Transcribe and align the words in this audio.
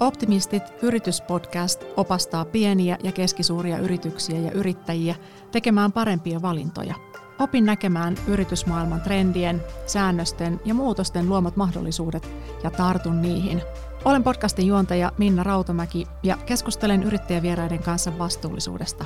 Optimistit 0.00 0.62
yrityspodcast 0.82 1.84
opastaa 1.96 2.44
pieniä 2.44 2.98
ja 3.04 3.12
keskisuuria 3.12 3.78
yrityksiä 3.78 4.40
ja 4.40 4.52
yrittäjiä 4.52 5.14
tekemään 5.52 5.92
parempia 5.92 6.42
valintoja. 6.42 6.94
Opin 7.38 7.64
näkemään 7.64 8.16
yritysmaailman 8.26 9.00
trendien, 9.00 9.62
säännösten 9.86 10.60
ja 10.64 10.74
muutosten 10.74 11.28
luomat 11.28 11.56
mahdollisuudet 11.56 12.28
ja 12.64 12.70
tartun 12.70 13.22
niihin. 13.22 13.62
Olen 14.04 14.22
podcastin 14.24 14.66
juontaja 14.66 15.12
Minna 15.18 15.42
Rautamäki 15.42 16.06
ja 16.22 16.36
keskustelen 16.36 17.02
yrittäjävieraiden 17.02 17.82
kanssa 17.82 18.18
vastuullisuudesta. 18.18 19.04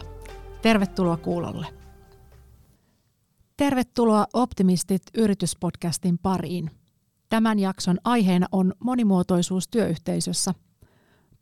Tervetuloa 0.62 1.16
kuulolle. 1.16 1.66
Tervetuloa 3.56 4.27
Optimistit 4.33 5.02
yrityspodcastin 5.15 6.19
pariin. 6.19 6.70
Tämän 7.29 7.59
jakson 7.59 7.98
aiheena 8.05 8.47
on 8.52 8.73
monimuotoisuus 8.79 9.69
työyhteisössä– 9.69 10.55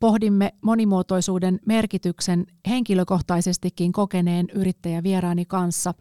pohdimme 0.01 0.55
monimuotoisuuden 0.61 1.61
merkityksen 1.67 2.47
henkilökohtaisestikin 2.69 3.93
kokeneen 3.93 4.47
yrittäjävieraani 4.55 5.45
kanssa, 5.45 5.95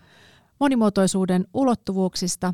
monimuotoisuuden 0.60 1.48
ulottuvuuksista, 1.54 2.54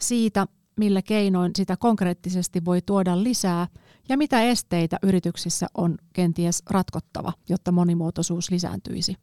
siitä, 0.00 0.46
millä 0.76 1.02
keinoin 1.02 1.52
sitä 1.56 1.76
konkreettisesti 1.76 2.64
voi 2.64 2.82
tuoda 2.82 3.22
lisää 3.22 3.68
ja 4.08 4.16
mitä 4.16 4.42
esteitä 4.42 4.98
yrityksissä 5.02 5.66
on 5.74 5.98
kenties 6.12 6.62
ratkottava, 6.70 7.32
jotta 7.48 7.72
monimuotoisuus 7.72 8.50
lisääntyisi. 8.50 9.14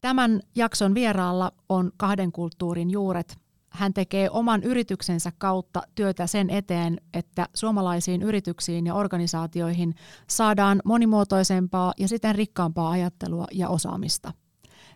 Tämän 0.00 0.40
jakson 0.54 0.94
vieraalla 0.94 1.52
on 1.68 1.92
kahden 1.96 2.32
kulttuurin 2.32 2.90
juuret 2.90 3.38
hän 3.76 3.94
tekee 3.94 4.30
oman 4.30 4.62
yrityksensä 4.62 5.32
kautta 5.38 5.82
työtä 5.94 6.26
sen 6.26 6.50
eteen, 6.50 7.00
että 7.14 7.46
suomalaisiin 7.54 8.22
yrityksiin 8.22 8.86
ja 8.86 8.94
organisaatioihin 8.94 9.94
saadaan 10.28 10.82
monimuotoisempaa 10.84 11.94
ja 11.98 12.08
siten 12.08 12.34
rikkaampaa 12.34 12.90
ajattelua 12.90 13.46
ja 13.52 13.68
osaamista. 13.68 14.32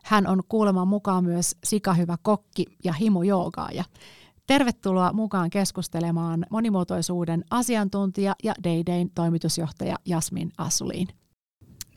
Hän 0.04 0.26
on 0.26 0.42
kuuleman 0.48 0.88
mukaan 0.88 1.24
myös 1.24 1.56
sikahyvä 1.64 2.16
kokki 2.22 2.64
ja 2.84 2.92
himo 2.92 3.22
joogaaja. 3.22 3.84
Tervetuloa 4.46 5.12
mukaan 5.12 5.50
keskustelemaan 5.50 6.46
monimuotoisuuden 6.50 7.44
asiantuntija 7.50 8.34
ja 8.44 8.54
Daydayn 8.64 9.10
toimitusjohtaja 9.14 9.96
Jasmin 10.06 10.52
Asuliin. 10.58 11.08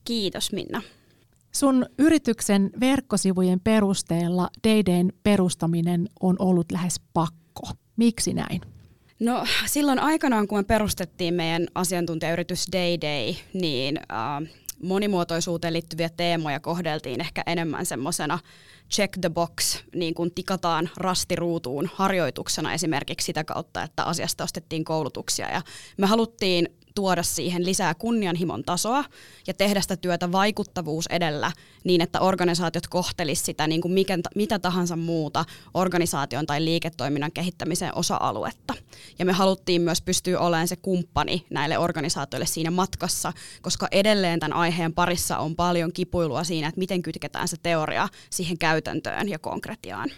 Kiitos 0.06 0.52
Minna. 0.52 0.82
Sun 1.56 1.86
yrityksen 1.98 2.70
verkkosivujen 2.80 3.60
perusteella 3.60 4.50
Daydayn 4.68 5.14
perustaminen 5.24 6.10
on 6.20 6.36
ollut 6.40 6.72
lähes 6.72 7.02
pakko. 7.14 7.64
Miksi 7.98 8.34
näin? 8.34 8.62
No 9.20 9.46
silloin 9.66 10.00
aikanaan, 10.00 10.48
kun 10.48 10.60
me 10.60 10.64
perustettiin 10.64 11.34
meidän 11.34 11.68
asiantuntijayritys 11.76 12.68
Dayday, 12.72 13.34
niin 13.54 13.98
äh, 13.98 14.50
monimuotoisuuteen 14.84 15.74
liittyviä 15.74 16.10
teemoja 16.10 16.60
kohdeltiin 16.60 17.22
ehkä 17.22 17.44
enemmän 17.46 17.86
semmoisena 17.86 18.40
check 18.92 19.18
the 19.22 19.30
box, 19.30 19.84
niin 19.96 20.14
kuin 20.14 20.32
tikataan 20.36 20.90
rastiruutuun 20.98 21.90
harjoituksena 21.94 22.74
esimerkiksi 22.74 23.26
sitä 23.26 23.44
kautta, 23.44 23.84
että 23.84 24.04
asiasta 24.04 24.44
ostettiin 24.44 24.84
koulutuksia. 24.84 25.52
Ja 25.52 25.62
me 25.98 26.08
haluttiin 26.08 26.68
tuoda 26.96 27.24
siihen 27.24 27.66
lisää 27.66 27.94
kunnianhimon 27.94 28.64
tasoa 28.64 29.04
ja 29.48 29.54
tehdä 29.54 29.82
sitä 29.82 29.98
työtä 29.98 30.32
vaikuttavuus 30.32 31.08
edellä 31.08 31.52
niin, 31.84 32.02
että 32.02 32.20
organisaatiot 32.20 32.88
kohtelisivat 32.88 33.46
sitä 33.46 33.68
niin 33.68 33.82
kuin 33.82 33.92
mikä, 33.92 34.18
mitä 34.36 34.60
tahansa 34.60 34.96
muuta 34.96 35.46
organisaation 35.74 36.46
tai 36.46 36.66
liiketoiminnan 36.66 37.32
kehittämisen 37.32 37.98
osa-aluetta. 37.98 38.74
Ja 39.20 39.26
me 39.26 39.34
haluttiin 39.34 39.82
myös 39.82 40.02
pystyä 40.02 40.40
olemaan 40.40 40.68
se 40.68 40.76
kumppani 40.76 41.46
näille 41.50 41.78
organisaatioille 41.78 42.46
siinä 42.46 42.72
matkassa, 42.72 43.34
koska 43.62 43.88
edelleen 43.92 44.40
tämän 44.40 44.58
aiheen 44.58 44.94
parissa 44.94 45.38
on 45.38 45.56
paljon 45.56 45.94
kipuilua 45.94 46.44
siinä, 46.44 46.68
että 46.68 46.80
miten 46.80 47.02
kytketään 47.02 47.48
se 47.48 47.58
teoria 47.64 48.10
siihen 48.30 48.58
käytäntöön 48.58 49.30
ja 49.30 49.40
konkretiaan. 49.40 50.10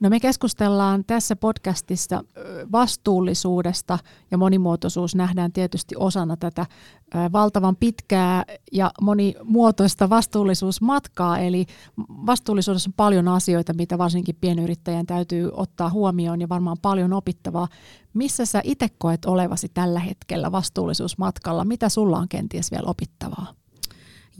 No 0.00 0.10
me 0.10 0.20
keskustellaan 0.20 1.04
tässä 1.04 1.36
podcastissa 1.36 2.24
vastuullisuudesta 2.72 3.98
ja 4.30 4.38
monimuotoisuus 4.38 5.14
nähdään 5.14 5.52
tietysti 5.52 5.94
osana 5.98 6.36
tätä 6.36 6.66
valtavan 7.32 7.76
pitkää 7.76 8.44
ja 8.72 8.90
monimuotoista 9.00 10.10
vastuullisuusmatkaa. 10.10 11.38
Eli 11.38 11.66
vastuullisuudessa 12.08 12.90
on 12.90 12.94
paljon 12.96 13.28
asioita, 13.28 13.74
mitä 13.74 13.98
varsinkin 13.98 14.36
pienyrittäjän 14.40 15.06
täytyy 15.06 15.50
ottaa 15.52 15.90
huomioon 15.90 16.40
ja 16.40 16.48
varmaan 16.48 16.76
paljon 16.82 17.12
opittavaa. 17.12 17.68
Missä 18.14 18.46
sä 18.46 18.60
itse 18.64 18.88
koet 18.98 19.24
olevasi 19.24 19.68
tällä 19.68 20.00
hetkellä 20.00 20.52
vastuullisuusmatkalla? 20.52 21.64
Mitä 21.64 21.88
sulla 21.88 22.18
on 22.18 22.28
kenties 22.28 22.70
vielä 22.70 22.88
opittavaa? 22.90 23.54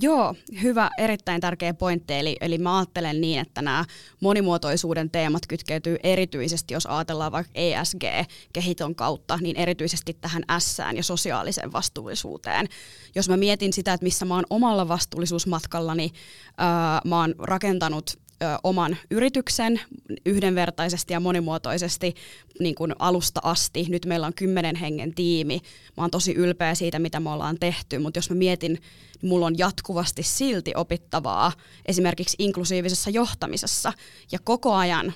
Joo, 0.01 0.35
hyvä, 0.63 0.91
erittäin 0.99 1.41
tärkeä 1.41 1.75
pointti. 1.75 2.15
Eli, 2.15 2.37
eli 2.41 2.59
mä 2.59 2.79
ajattelen 2.79 3.21
niin, 3.21 3.41
että 3.41 3.63
nämä 3.63 3.85
monimuotoisuuden 4.21 5.11
teemat 5.11 5.47
kytkeytyy 5.49 5.97
erityisesti, 6.03 6.75
jos 6.75 6.87
ajatellaan 6.87 7.33
vaikka 7.33 7.53
ESG-kehiton 7.55 8.95
kautta, 8.95 9.39
niin 9.41 9.57
erityisesti 9.57 10.17
tähän 10.21 10.43
S 10.59 10.79
ja 10.97 11.03
sosiaaliseen 11.03 11.73
vastuullisuuteen. 11.73 12.69
Jos 13.15 13.29
mä 13.29 13.37
mietin 13.37 13.73
sitä, 13.73 13.93
että 13.93 14.05
missä 14.05 14.25
mä 14.25 14.35
oon 14.35 14.47
omalla 14.51 14.89
vastuullisuusmatkallani, 14.89 16.11
ää, 16.59 17.01
mä 17.05 17.21
oon 17.21 17.35
rakentanut 17.39 18.19
oman 18.63 18.97
yrityksen 19.11 19.81
yhdenvertaisesti 20.27 21.13
ja 21.13 21.21
monimuotoisesti 21.21 22.15
niin 22.61 22.75
kuin 22.75 22.95
alusta 22.99 23.41
asti. 23.43 23.87
Nyt 23.89 24.07
meillä 24.07 24.27
on 24.27 24.35
kymmenen 24.35 24.77
hengen 24.77 25.15
tiimi. 25.15 25.61
Mä 25.97 26.03
oon 26.03 26.11
tosi 26.11 26.33
ylpeä 26.33 26.75
siitä, 26.75 26.99
mitä 26.99 27.21
me 27.21 27.31
ollaan 27.31 27.57
tehty, 27.61 27.99
mutta 27.99 28.19
jos 28.19 28.31
mä 28.31 28.37
mietin, 28.37 28.79
mulla 29.23 29.47
on 29.47 29.59
jatkuvasti 29.59 30.23
silti 30.23 30.73
opittavaa 30.75 31.53
esimerkiksi 31.87 32.37
inklusiivisessa 32.39 33.11
johtamisessa. 33.11 33.93
Ja 34.33 34.39
koko 34.45 34.75
ajan 34.75 35.07
ö, 35.07 35.13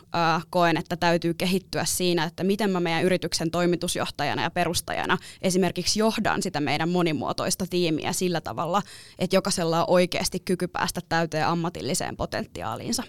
koen, 0.50 0.76
että 0.76 0.96
täytyy 0.96 1.34
kehittyä 1.34 1.84
siinä, 1.84 2.24
että 2.24 2.44
miten 2.44 2.70
mä 2.70 2.80
meidän 2.80 3.04
yrityksen 3.04 3.50
toimitusjohtajana 3.50 4.42
ja 4.42 4.50
perustajana 4.50 5.18
esimerkiksi 5.42 5.98
johdan 5.98 6.42
sitä 6.42 6.60
meidän 6.60 6.88
monimuotoista 6.88 7.64
tiimiä 7.70 8.12
sillä 8.12 8.40
tavalla, 8.40 8.82
että 9.18 9.36
jokaisella 9.36 9.80
on 9.80 9.90
oikeasti 9.94 10.40
kyky 10.40 10.68
päästä 10.68 11.00
täyteen 11.08 11.46
ammatilliseen 11.46 12.16
potentiaaliinsa. 12.16 13.02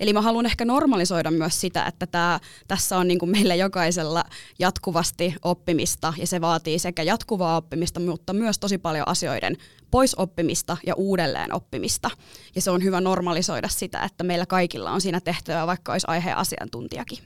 Eli 0.00 0.12
mä 0.12 0.20
haluan 0.20 0.46
ehkä 0.46 0.64
normalisoida 0.64 1.30
myös 1.30 1.60
sitä, 1.60 1.86
että 1.86 2.06
tää, 2.06 2.40
tässä 2.68 2.98
on 2.98 3.08
niin 3.08 3.18
kuin 3.18 3.30
meillä 3.30 3.54
jokaisella 3.54 4.24
jatkuvasti 4.58 5.34
oppimista 5.42 6.14
ja 6.18 6.26
se 6.26 6.40
vaatii 6.40 6.78
sekä 6.78 7.02
jatkuvaa 7.02 7.56
oppimista, 7.56 8.00
mutta 8.00 8.32
myös 8.32 8.58
tosi 8.58 8.78
paljon 8.78 9.08
asioiden 9.08 9.56
poisoppimista 9.90 10.76
ja 10.86 10.94
uudelleen 10.94 11.54
oppimista. 11.54 12.10
Ja 12.54 12.60
se 12.60 12.70
on 12.70 12.82
hyvä 12.84 13.00
normalisoida 13.00 13.68
sitä, 13.68 14.02
että 14.02 14.24
meillä 14.24 14.46
kaikilla 14.46 14.90
on 14.90 15.00
siinä 15.00 15.20
tehtävä, 15.20 15.66
vaikka 15.66 15.92
olisi 15.92 16.06
aiheen 16.08 16.36
asiantuntijakin. 16.36 17.18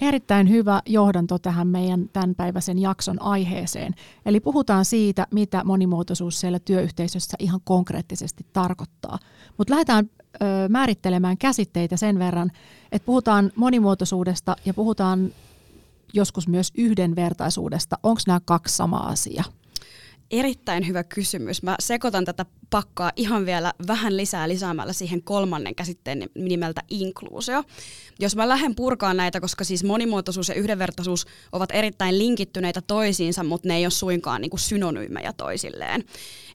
Erittäin 0.00 0.50
hyvä 0.50 0.82
johdanto 0.86 1.38
tähän 1.38 1.68
meidän 1.68 2.08
tämänpäiväisen 2.12 2.78
jakson 2.78 3.22
aiheeseen. 3.22 3.94
Eli 4.26 4.40
puhutaan 4.40 4.84
siitä, 4.84 5.26
mitä 5.30 5.64
monimuotoisuus 5.64 6.40
siellä 6.40 6.58
työyhteisössä 6.58 7.36
ihan 7.40 7.60
konkreettisesti 7.64 8.46
tarkoittaa. 8.52 9.18
Mutta 9.58 9.74
lähdetään 9.74 10.10
määrittelemään 10.68 11.38
käsitteitä 11.38 11.96
sen 11.96 12.18
verran, 12.18 12.50
että 12.92 13.06
puhutaan 13.06 13.52
monimuotoisuudesta 13.56 14.56
ja 14.64 14.74
puhutaan 14.74 15.32
joskus 16.12 16.48
myös 16.48 16.72
yhdenvertaisuudesta. 16.76 17.98
Onko 18.02 18.20
nämä 18.26 18.40
kaksi 18.44 18.76
samaa 18.76 19.08
asiaa? 19.08 19.44
Erittäin 20.30 20.86
hyvä 20.86 21.04
kysymys. 21.04 21.62
Mä 21.62 21.76
sekoitan 21.80 22.24
tätä 22.24 22.46
pakkaa 22.70 23.12
ihan 23.16 23.46
vielä 23.46 23.72
vähän 23.86 24.16
lisää 24.16 24.48
lisäämällä 24.48 24.92
siihen 24.92 25.22
kolmannen 25.22 25.74
käsitteen 25.74 26.30
nimeltä 26.34 26.82
inkluusio. 26.88 27.64
Jos 28.18 28.36
mä 28.36 28.48
lähden 28.48 28.74
purkaan 28.74 29.16
näitä, 29.16 29.40
koska 29.40 29.64
siis 29.64 29.84
monimuotoisuus 29.84 30.48
ja 30.48 30.54
yhdenvertaisuus 30.54 31.26
ovat 31.52 31.70
erittäin 31.72 32.18
linkittyneitä 32.18 32.80
toisiinsa, 32.80 33.44
mutta 33.44 33.68
ne 33.68 33.76
ei 33.76 33.84
ole 33.84 33.90
suinkaan 33.90 34.40
niin 34.40 34.50
kuin 34.50 34.60
synonyymejä 34.60 35.32
toisilleen. 35.32 36.04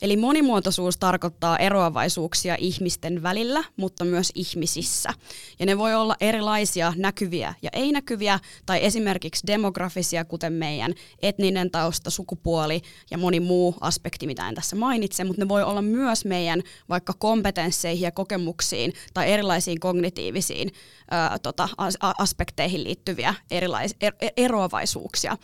Eli 0.01 0.17
monimuotoisuus 0.17 0.97
tarkoittaa 0.97 1.57
eroavaisuuksia 1.57 2.55
ihmisten 2.59 3.23
välillä, 3.23 3.63
mutta 3.77 4.05
myös 4.05 4.31
ihmisissä. 4.35 5.13
Ja 5.59 5.65
ne 5.65 5.77
voi 5.77 5.93
olla 5.95 6.15
erilaisia 6.19 6.93
näkyviä 6.97 7.53
ja 7.61 7.69
ei-näkyviä, 7.73 8.39
tai 8.65 8.85
esimerkiksi 8.85 9.47
demografisia, 9.47 10.25
kuten 10.25 10.53
meidän 10.53 10.93
etninen 11.21 11.71
tausta, 11.71 12.09
sukupuoli 12.09 12.81
ja 13.11 13.17
moni 13.17 13.39
muu 13.39 13.60
aspekti, 13.81 14.27
mitä 14.27 14.49
en 14.49 14.55
tässä 14.55 14.75
mainitse, 14.75 15.23
mutta 15.23 15.41
ne 15.41 15.47
voi 15.49 15.63
olla 15.63 15.81
myös 15.81 16.25
meidän 16.25 16.61
vaikka 16.89 17.13
kompetensseihin 17.17 18.01
ja 18.01 18.11
kokemuksiin 18.11 18.93
tai 19.13 19.31
erilaisiin 19.31 19.79
kognitiivisiin 19.79 20.71
ää, 21.11 21.39
tota, 21.39 21.69
aspekteihin 22.17 22.83
liittyviä 22.83 23.33
erilais, 23.51 23.95
er, 24.01 24.13
eroavaisuuksia. 24.37 25.37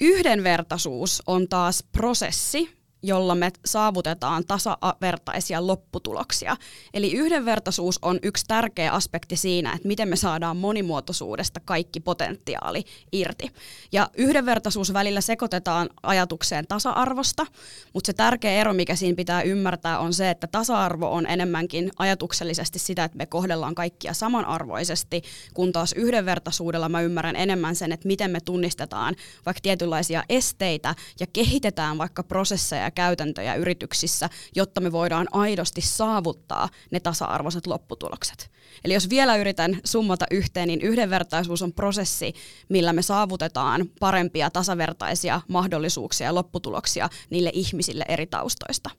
Yhdenvertaisuus 0.00 1.22
on 1.26 1.48
taas 1.48 1.84
prosessi, 1.92 2.79
jolla 3.02 3.34
me 3.34 3.50
saavutetaan 3.66 4.44
tasavertaisia 4.44 5.66
lopputuloksia. 5.66 6.56
Eli 6.94 7.12
yhdenvertaisuus 7.12 7.98
on 8.02 8.18
yksi 8.22 8.44
tärkeä 8.48 8.92
aspekti 8.92 9.36
siinä, 9.36 9.72
että 9.72 9.88
miten 9.88 10.08
me 10.08 10.16
saadaan 10.16 10.56
monimuotoisuudesta 10.56 11.60
kaikki 11.64 12.00
potentiaali 12.00 12.84
irti. 13.12 13.50
Ja 13.92 14.10
yhdenvertaisuus 14.16 14.92
välillä 14.92 15.20
sekoitetaan 15.20 15.88
ajatukseen 16.02 16.66
tasa-arvosta, 16.66 17.46
mutta 17.94 18.06
se 18.06 18.12
tärkeä 18.12 18.52
ero, 18.52 18.72
mikä 18.72 18.94
siinä 18.94 19.16
pitää 19.16 19.42
ymmärtää, 19.42 19.98
on 19.98 20.14
se, 20.14 20.30
että 20.30 20.46
tasa-arvo 20.46 21.12
on 21.12 21.26
enemmänkin 21.26 21.90
ajatuksellisesti 21.98 22.78
sitä, 22.78 23.04
että 23.04 23.18
me 23.18 23.26
kohdellaan 23.26 23.74
kaikkia 23.74 24.14
samanarvoisesti, 24.14 25.22
kun 25.54 25.72
taas 25.72 25.92
yhdenvertaisuudella 25.92 26.88
mä 26.88 27.00
ymmärrän 27.00 27.36
enemmän 27.36 27.76
sen, 27.76 27.92
että 27.92 28.08
miten 28.08 28.30
me 28.30 28.40
tunnistetaan 28.40 29.14
vaikka 29.46 29.60
tietynlaisia 29.60 30.24
esteitä 30.28 30.94
ja 31.20 31.26
kehitetään 31.32 31.98
vaikka 31.98 32.22
prosesseja 32.22 32.89
käytäntöjä 32.90 33.54
yrityksissä, 33.54 34.30
jotta 34.56 34.80
me 34.80 34.92
voidaan 34.92 35.26
aidosti 35.32 35.80
saavuttaa 35.80 36.68
ne 36.90 37.00
tasa-arvoiset 37.00 37.66
lopputulokset. 37.66 38.50
Eli 38.84 38.94
jos 38.94 39.10
vielä 39.10 39.36
yritän 39.36 39.80
summata 39.84 40.26
yhteen, 40.30 40.68
niin 40.68 40.80
yhdenvertaisuus 40.80 41.62
on 41.62 41.72
prosessi, 41.72 42.34
millä 42.68 42.92
me 42.92 43.02
saavutetaan 43.02 43.86
parempia 44.00 44.50
tasavertaisia 44.50 45.40
mahdollisuuksia 45.48 46.26
ja 46.26 46.34
lopputuloksia 46.34 47.08
niille 47.30 47.50
ihmisille 47.54 48.04
eri 48.08 48.26
taustoista. 48.26 48.90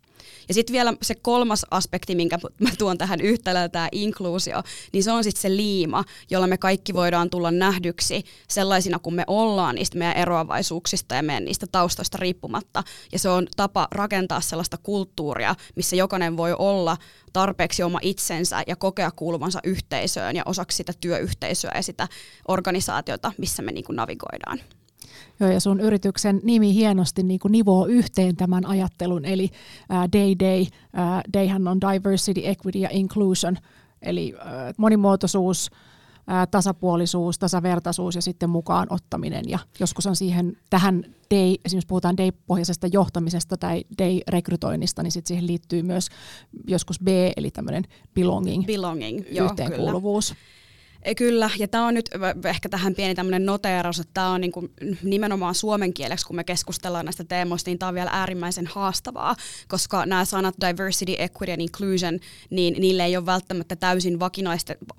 Ja 0.48 0.54
sitten 0.54 0.74
vielä 0.74 0.94
se 1.02 1.16
kolmas 1.16 1.66
aspekti, 1.72 2.16
minkä 2.16 2.40
mä 2.60 2.70
tuon 2.78 2.98
tähän 2.98 3.22
yhtälöön, 3.22 3.72
tämä 3.72 3.90
inkluusio, 3.92 4.64
niin 4.94 5.04
se 5.04 5.12
on 5.12 5.24
sitten 5.24 5.42
se 5.42 5.56
liima, 5.56 6.04
jolla 6.30 6.48
me 6.48 6.58
kaikki 6.58 6.94
voidaan 6.94 7.30
tulla 7.30 7.52
nähdyksi 7.52 8.24
sellaisina 8.50 9.00
kuin 9.00 9.16
me 9.16 9.24
ollaan 9.28 9.76
niistä 9.76 9.98
meidän 9.98 10.18
eroavaisuuksista 10.18 11.16
ja 11.16 11.24
meidän 11.24 11.46
niistä 11.46 11.66
taustoista 11.72 12.18
riippumatta. 12.18 12.84
Ja 13.12 13.20
se 13.20 13.30
on 13.30 13.48
tapa 13.56 13.88
rakentaa 13.92 14.42
sellaista 14.42 14.78
kulttuuria, 14.78 15.56
missä 15.76 15.96
jokainen 15.96 16.38
voi 16.38 16.56
olla 16.58 16.98
tarpeeksi 17.34 17.84
oma 17.84 18.00
itsensä 18.02 18.64
ja 18.68 18.76
kokea 18.76 19.12
kuuluvansa 19.12 19.60
yhteisöön 19.64 20.36
ja 20.36 20.44
osaksi 20.46 20.78
sitä 20.78 20.94
työyhteisöä 21.02 21.72
ja 21.76 21.82
sitä 21.84 22.08
organisaatiota, 22.48 23.32
missä 23.38 23.62
me 23.62 23.72
niin 23.72 23.86
navigoidaan. 23.90 24.60
Joo, 25.40 25.52
ja 25.52 25.60
sun 25.60 25.80
yrityksen 25.80 26.42
nimi 26.44 26.74
hienosti 26.74 27.24
niin 27.24 27.40
kuin 27.40 27.52
nivoo 27.52 27.86
yhteen 27.86 28.36
tämän 28.36 28.66
ajattelun, 28.66 29.26
eli 29.26 29.44
uh, 29.44 29.98
Day 30.20 30.36
Day, 30.40 30.62
uh, 30.62 30.68
Dayhan 31.34 31.68
on 31.68 31.82
Diversity, 31.82 32.42
Equity 32.44 32.80
ja 32.80 32.90
Inclusion, 32.92 33.58
eli 34.02 34.34
uh, 34.34 34.74
monimuotoisuus, 34.78 35.72
tasapuolisuus, 36.52 37.40
tasavertaisuus 37.40 38.16
ja 38.16 38.22
sitten 38.22 38.50
mukaan 38.50 38.88
ottaminen. 38.90 39.44
Ja 39.48 39.60
joskus 39.80 40.08
on 40.08 40.16
siihen 40.16 40.58
tähän 40.70 41.04
day, 41.34 41.56
esimerkiksi 41.66 41.88
puhutaan 41.88 42.18
day-pohjaisesta 42.18 42.88
johtamisesta 42.88 43.58
tai 43.58 43.84
day-rekrytoinnista, 43.98 45.04
niin 45.04 45.12
sitten 45.12 45.28
siihen 45.28 45.48
liittyy 45.48 45.84
myös 45.84 46.08
joskus 46.68 47.00
B, 47.00 47.08
eli 47.38 47.52
tämmöinen 47.52 47.84
belonging, 48.14 48.66
belonging 48.66 49.24
joo, 49.32 49.46
yhteenkuuluvuus. 49.46 50.36
Kyllä. 51.18 51.32
Kyllä, 51.32 51.50
ja 51.60 51.68
tämä 51.68 51.88
on 51.88 51.94
nyt 51.94 52.10
ehkä 52.46 52.70
tähän 52.70 52.96
pieni 52.96 53.16
tämmöinen 53.16 53.46
noteeraus, 53.46 54.00
että 54.00 54.12
tämä 54.14 54.30
on 54.30 54.42
niinku 54.42 54.70
nimenomaan 55.04 55.56
suomen 55.56 55.94
kieleksi, 55.94 56.26
kun 56.26 56.36
me 56.36 56.44
keskustellaan 56.44 57.06
näistä 57.06 57.24
teemoista, 57.24 57.70
niin 57.70 57.80
tämä 57.80 57.88
on 57.88 57.96
vielä 57.96 58.10
äärimmäisen 58.14 58.68
haastavaa, 58.68 59.36
koska 59.68 60.06
nämä 60.06 60.26
sanat 60.26 60.56
diversity, 60.68 61.16
equity 61.18 61.52
and 61.52 61.62
inclusion, 61.62 62.20
niin 62.50 62.76
niille 62.80 63.06
ei 63.06 63.18
ole 63.18 63.26
välttämättä 63.26 63.76
täysin 63.76 64.20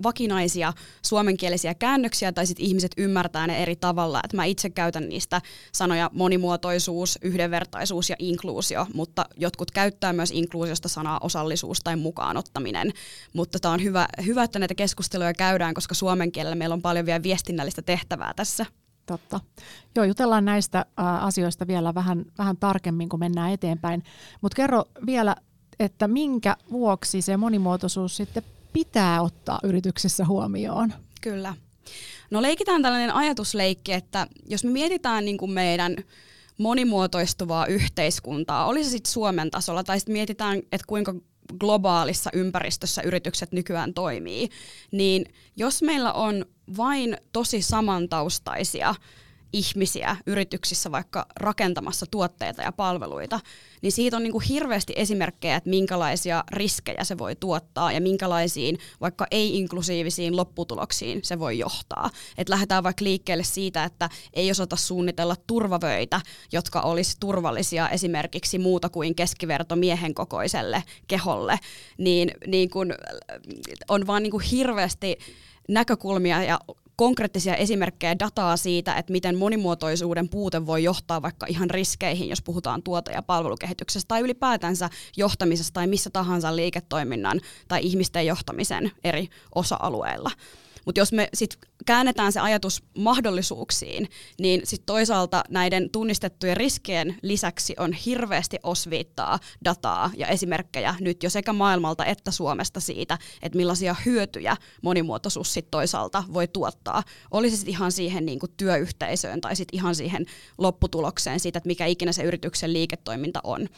vakinaisia 0.02 0.72
suomenkielisiä 1.02 1.75
käännöksiä, 1.75 2.32
tai 2.32 2.46
sitten 2.46 2.66
ihmiset 2.66 2.93
ymmärtää 2.96 3.46
ne 3.46 3.62
eri 3.62 3.76
tavalla. 3.76 4.20
Et 4.25 4.32
mä 4.32 4.44
itse 4.44 4.70
käytän 4.70 5.08
niistä 5.08 5.40
sanoja 5.72 6.10
monimuotoisuus, 6.12 7.19
yhdenvertaisuus 7.22 8.10
ja 8.10 8.16
inkluusio, 8.19 8.87
mutta 8.94 9.26
jotkut 9.37 9.70
käyttää 9.70 10.12
myös 10.12 10.31
inkluusiosta 10.31 10.88
sanaa 10.88 11.19
osallisuus 11.22 11.81
tai 11.84 11.96
mukaanottaminen. 11.96 12.93
Mutta 13.32 13.58
tämä 13.58 13.75
on 13.75 13.82
hyvä, 13.82 14.08
hyvä, 14.26 14.43
että 14.43 14.58
näitä 14.58 14.75
keskusteluja 14.75 15.34
käydään, 15.34 15.75
koska 15.75 15.92
koska 15.93 16.00
suomen 16.00 16.33
kielellä 16.33 16.55
meillä 16.55 16.73
on 16.73 16.83
paljon 16.83 17.06
vielä 17.06 17.23
viestinnällistä 17.23 17.83
tehtävää 17.83 18.35
tässä. 18.37 18.67
Totta. 19.06 19.41
Joo, 19.97 20.05
jutellaan 20.05 20.44
näistä 20.44 20.87
asioista 21.21 21.67
vielä 21.67 21.94
vähän, 21.94 22.25
vähän 22.39 22.56
tarkemmin, 22.56 23.09
kun 23.09 23.19
mennään 23.21 23.53
eteenpäin. 23.53 24.03
Mutta 24.41 24.56
kerro 24.56 24.85
vielä, 25.06 25.37
että 25.79 26.09
minkä 26.09 26.56
vuoksi 26.71 27.23
se 27.23 27.37
monimuotoisuus 27.37 28.17
sitten 28.17 28.43
pitää 28.73 29.23
ottaa 29.23 29.59
yrityksessä 29.62 30.25
huomioon? 30.25 30.94
Kyllä. 31.21 31.55
No 32.31 32.43
leikitään 32.43 32.83
tällainen 32.83 33.15
ajatusleikki, 33.15 33.93
että 33.93 34.27
jos 34.49 34.65
me 34.65 34.71
mietitään 34.71 35.25
niin 35.25 35.39
kuin 35.39 35.50
meidän 35.50 35.97
monimuotoistuvaa 36.59 37.67
yhteiskuntaa, 37.67 38.67
oli 38.67 38.85
se 38.85 38.91
sitten 38.91 39.12
Suomen 39.12 39.50
tasolla, 39.50 39.85
tai 39.85 40.00
sitten 40.00 40.12
mietitään, 40.12 40.59
että 40.59 40.87
kuinka 40.87 41.15
globaalissa 41.60 42.31
ympäristössä 42.32 43.02
yritykset 43.02 43.52
nykyään 43.52 43.94
toimii, 43.94 44.49
niin 44.93 45.25
jos 45.56 45.82
meillä 45.82 46.12
on 46.12 46.46
vain 46.76 47.16
tosi 47.32 47.62
samantaustaisia 47.62 48.94
ihmisiä 49.52 50.16
yrityksissä 50.26 50.93
vaikka 50.93 51.26
rakentamassa 51.37 52.06
tuotteita 52.10 52.62
ja 52.62 52.72
palveluita, 52.72 53.40
niin 53.82 53.93
siitä 53.93 54.16
on 54.16 54.22
niin 54.22 54.32
kuin 54.32 54.44
hirveästi 54.44 54.93
esimerkkejä, 54.96 55.56
että 55.56 55.70
minkälaisia 55.70 56.44
riskejä 56.52 57.04
se 57.04 57.19
voi 57.19 57.37
tuottaa 57.37 57.93
ja 57.93 58.00
minkälaisiin 58.00 58.78
vaikka 59.00 59.26
ei-inklusiivisiin 59.31 60.37
lopputuloksiin 60.37 61.20
se 61.22 61.38
voi 61.38 61.58
johtaa. 61.58 62.10
Et 62.38 62.49
lähdetään 62.49 62.84
vaikka 62.84 63.04
liikkeelle 63.04 63.44
siitä, 63.44 63.84
että 63.84 64.08
ei 64.32 64.50
osata 64.50 64.76
suunnitella 64.76 65.37
turvavöitä, 65.46 66.20
jotka 66.52 66.81
olisi 66.81 67.16
turvallisia 67.20 67.88
esimerkiksi 67.88 68.58
muuta 68.58 68.88
kuin 68.88 69.14
keskiverto 69.14 69.76
miehen 69.76 70.14
kokoiselle 70.14 70.84
keholle, 71.06 71.58
niin, 71.98 72.31
niin 72.46 72.70
kun 72.70 72.94
on 73.88 74.06
vaan 74.06 74.22
niin 74.22 74.31
kuin 74.31 74.44
hirveästi 74.44 75.19
näkökulmia 75.69 76.43
ja 76.43 76.58
konkreettisia 76.97 77.56
esimerkkejä 77.56 78.19
dataa 78.19 78.56
siitä, 78.56 78.94
että 78.94 79.12
miten 79.12 79.39
monimuotoisuuden 79.39 80.29
puute 80.29 80.67
voi 80.67 80.85
johtaa 80.85 81.23
vaikka 81.23 81.47
ihan 81.49 81.71
riskeihin, 81.71 82.29
jos 82.29 82.43
puhutaan 82.43 82.83
tuote- 82.83 83.12
ja 83.12 83.23
palvelukehityksestä 83.23 84.09
tai 84.09 84.21
ylipäätänsä 84.21 84.91
johtamisesta 85.17 85.73
tai 85.73 85.87
missä 85.87 86.11
tahansa 86.11 86.56
liiketoiminnan 86.56 87.41
tai 87.69 87.81
ihmisten 87.83 88.27
johtamisen 88.27 88.91
eri 89.05 89.29
osa-alueilla. 89.55 90.31
Mutta 90.85 91.00
jos 91.00 91.12
me 91.12 91.29
sitten 91.35 91.59
käännetään 91.87 92.32
se 92.32 92.40
ajatus 92.40 92.82
mahdollisuuksiin, 92.99 94.08
niin 94.40 94.61
sitten 94.64 94.87
toisaalta 94.87 95.44
näiden 95.49 95.90
tunnistettujen 95.90 96.56
riskien 96.56 97.17
lisäksi 97.23 97.75
on 97.79 97.93
hirveästi 97.93 98.58
osviittaa, 98.62 99.38
dataa 99.64 100.11
ja 100.17 100.26
esimerkkejä 100.26 100.94
nyt 101.00 101.23
jo 101.23 101.31
sekä 101.31 101.52
maailmalta 101.52 102.05
että 102.05 102.31
Suomesta 102.31 102.81
siitä, 102.81 103.19
että 103.43 103.56
millaisia 103.56 103.96
hyötyjä 104.06 104.56
monimuotoisuus 104.82 105.55
sitten 105.55 105.70
toisaalta 105.70 106.25
voi 106.32 106.49
tuottaa. 106.49 107.02
Olisi 107.31 107.56
sitten 107.56 107.75
ihan 107.75 107.93
siihen 107.93 108.26
niin 108.26 108.39
kuin 108.39 108.53
työyhteisöön 108.56 109.41
tai 109.41 109.56
sitten 109.56 109.79
ihan 109.79 109.94
siihen 109.94 110.27
lopputulokseen 110.58 111.41
siitä, 111.41 111.58
että 111.58 111.67
mikä 111.67 111.86
ikinä 111.86 112.12
se 112.12 112.22
yrityksen 112.22 112.72
liiketoiminta 112.72 113.41
on 113.44 113.69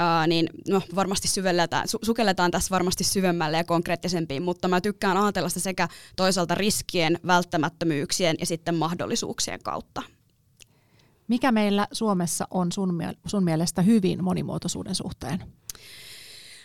ää, 0.00 0.26
niin 0.26 0.50
no, 0.68 0.82
varmasti 0.94 1.28
syvelletään, 1.28 1.84
su- 1.84 2.06
sukelletaan 2.06 2.50
tässä 2.50 2.70
varmasti 2.70 3.04
syvemmälle 3.04 3.56
ja 3.56 3.64
konkreettisempiin, 3.64 4.42
mutta 4.42 4.68
mä 4.68 4.80
tykkään 4.80 5.16
ajatella 5.16 5.48
sitä 5.48 5.60
sekä 5.60 5.88
toisaalta 6.16 6.54
riskien, 6.54 7.18
välttämättömyyksien 7.26 8.36
ja 8.40 8.46
sitten 8.46 8.74
mahdollisuuksien 8.74 9.62
kautta. 9.62 10.02
Mikä 11.28 11.52
meillä 11.52 11.86
Suomessa 11.92 12.46
on 12.50 12.72
sun, 12.72 13.02
sun 13.26 13.44
mielestä 13.44 13.82
hyvin 13.82 14.24
monimuotoisuuden 14.24 14.94
suhteen? 14.94 15.42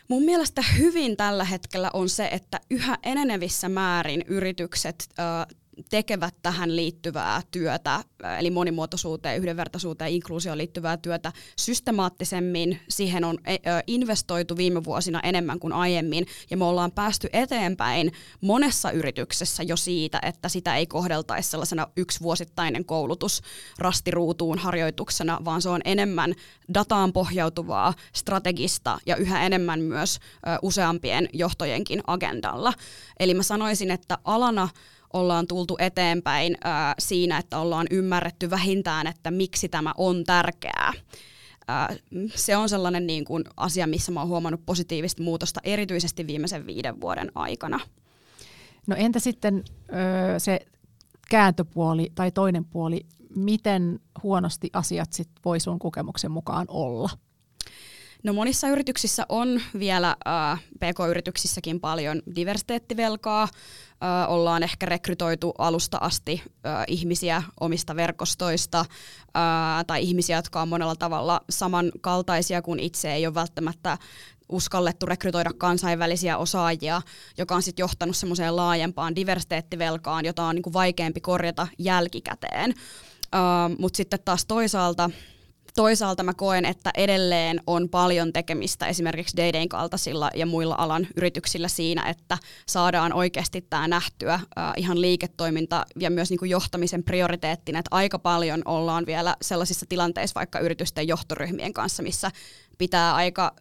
Mun 0.08 0.24
mielestä 0.24 0.62
hyvin 0.78 1.18
tällä 1.18 1.44
hetkellä 1.44 1.90
on 1.94 2.10
se, 2.10 2.28
että 2.32 2.60
yhä 2.70 2.98
enenevissä 3.04 3.70
määrin 3.70 4.24
yritykset 4.28 5.10
ö, 5.20 5.56
tekevät 5.90 6.36
tähän 6.42 6.76
liittyvää 6.76 7.42
työtä, 7.52 8.04
eli 8.40 8.50
monimuotoisuuteen, 8.50 9.38
yhdenvertaisuuteen 9.38 10.12
inkluusioon 10.12 10.58
liittyvää 10.58 10.98
työtä 10.98 11.32
systemaattisemmin. 11.58 12.80
Siihen 12.90 13.24
on 13.24 13.38
investoitu 13.88 14.58
viime 14.58 14.84
vuosina 14.84 15.20
enemmän 15.24 15.60
kuin 15.60 15.74
aiemmin, 15.74 16.28
ja 16.50 16.58
me 16.58 16.66
ollaan 16.66 16.92
päästy 16.92 17.30
eteenpäin 17.34 18.12
monessa 18.42 18.92
yrityksessä 18.92 19.64
jo 19.64 19.78
siitä, 19.78 20.20
että 20.22 20.50
sitä 20.50 20.76
ei 20.76 20.88
kohdeltaisi 20.88 21.50
sellaisena 21.50 21.88
yksi 21.98 22.22
vuosittainen 22.22 22.86
koulutus 22.86 23.42
rastiruutuun 23.78 24.60
harjoituksena, 24.60 25.40
vaan 25.46 25.62
se 25.62 25.70
on 25.70 25.82
enemmän 25.86 26.34
dataan 26.74 27.14
pohjautuvaa, 27.14 27.94
strategista 28.14 29.00
ja 29.06 29.16
yhä 29.16 29.46
enemmän 29.46 29.80
myös 29.80 30.20
useampien 30.62 31.30
johtojenkin 31.34 32.02
agendalla. 32.08 32.74
Eli 33.20 33.34
mä 33.34 33.44
sanoisin, 33.44 33.92
että 33.92 34.18
alana 34.24 34.70
ollaan 35.16 35.48
tultu 35.48 35.76
eteenpäin 35.80 36.58
ää, 36.64 36.96
siinä, 37.00 37.38
että 37.38 37.60
ollaan 37.60 37.88
ymmärretty 37.92 38.50
vähintään, 38.50 39.08
että 39.08 39.32
miksi 39.32 39.70
tämä 39.70 39.94
on 39.98 40.24
tärkeää. 40.24 40.94
Ää, 41.68 41.96
se 42.36 42.58
on 42.58 42.70
sellainen 42.70 43.08
niin 43.08 43.26
kuin 43.26 43.44
asia, 43.58 43.88
missä 43.88 44.12
mä 44.12 44.20
oon 44.20 44.30
huomannut 44.30 44.66
positiivista 44.66 45.24
muutosta 45.24 45.60
erityisesti 45.64 46.28
viimeisen 46.28 46.68
viiden 46.68 47.02
vuoden 47.02 47.32
aikana. 47.36 47.80
No 48.88 48.96
entä 48.96 49.20
sitten 49.20 49.64
öö, 49.94 50.40
se 50.40 50.60
kääntöpuoli 51.30 52.12
tai 52.16 52.32
toinen 52.32 52.66
puoli, 52.66 53.06
miten 53.36 54.00
huonosti 54.24 54.70
asiat 54.74 55.14
sit 55.14 55.30
voi 55.46 55.60
sun 55.60 55.80
kokemuksen 55.80 56.32
mukaan 56.32 56.66
olla? 56.70 57.10
No 58.26 58.34
monissa 58.34 58.68
yrityksissä 58.68 59.26
on 59.30 59.62
vielä 59.80 60.16
äh, 60.28 60.64
PK-yrityksissäkin 60.80 61.80
paljon 61.80 62.22
diversiteettivelkaa. 62.36 63.44
Äh, 63.44 64.32
ollaan 64.32 64.64
ehkä 64.64 64.86
rekrytoitu 64.86 65.54
alusta 65.58 65.98
asti 66.02 66.42
äh, 66.46 66.84
ihmisiä 66.88 67.44
omista 67.60 67.96
verkostoista 67.96 68.80
äh, 68.80 69.86
tai 69.88 70.04
ihmisiä, 70.04 70.38
jotka 70.38 70.62
on 70.62 70.70
monella 70.70 70.96
tavalla 70.96 71.42
samankaltaisia 71.50 72.62
kuin 72.62 72.80
itse, 72.80 73.14
ei 73.14 73.28
ole 73.28 73.36
välttämättä 73.36 73.98
uskallettu 74.50 75.06
rekrytoida 75.06 75.52
kansainvälisiä 75.58 76.38
osaajia, 76.38 77.02
joka 77.38 77.56
on 77.56 77.62
sitten 77.62 77.84
johtanut 77.84 78.16
semmoiseen 78.16 78.56
laajempaan 78.56 79.16
diversiteettivelkaan, 79.16 80.26
jota 80.26 80.44
on 80.44 80.56
niinku 80.56 80.74
vaikeampi 80.74 81.22
korjata 81.22 81.68
jälkikäteen. 81.80 82.74
Uh, 83.36 83.80
Mutta 83.80 83.98
sitten 83.98 84.20
taas 84.26 84.46
toisaalta 84.46 85.10
toisaalta 85.76 86.24
mä 86.24 86.34
koen, 86.34 86.66
että 86.66 86.92
edelleen 86.98 87.62
on 87.68 87.90
paljon 87.90 88.34
tekemistä 88.34 88.88
esimerkiksi 88.88 89.38
Daydayn 89.38 89.70
kaltaisilla 89.70 90.30
ja 90.36 90.46
muilla 90.46 90.76
alan 90.78 91.08
yrityksillä 91.16 91.68
siinä, 91.68 92.10
että 92.10 92.38
saadaan 92.68 93.14
oikeasti 93.14 93.62
tämä 93.70 93.88
nähtyä 93.88 94.34
äh, 94.34 94.74
ihan 94.78 95.02
liiketoiminta 95.02 95.86
ja 96.00 96.10
myös 96.10 96.30
niin 96.30 96.40
kuin 96.40 96.52
johtamisen 96.52 97.04
prioriteettina, 97.04 97.80
että 97.80 97.90
aika 97.92 98.20
paljon 98.20 98.62
ollaan 98.66 99.06
vielä 99.06 99.36
sellaisissa 99.42 99.86
tilanteissa 99.90 100.40
vaikka 100.40 100.60
yritysten 100.60 101.08
johtoryhmien 101.08 101.74
kanssa, 101.74 102.04
missä 102.04 102.32
pitää 102.78 103.16
aika 103.16 103.56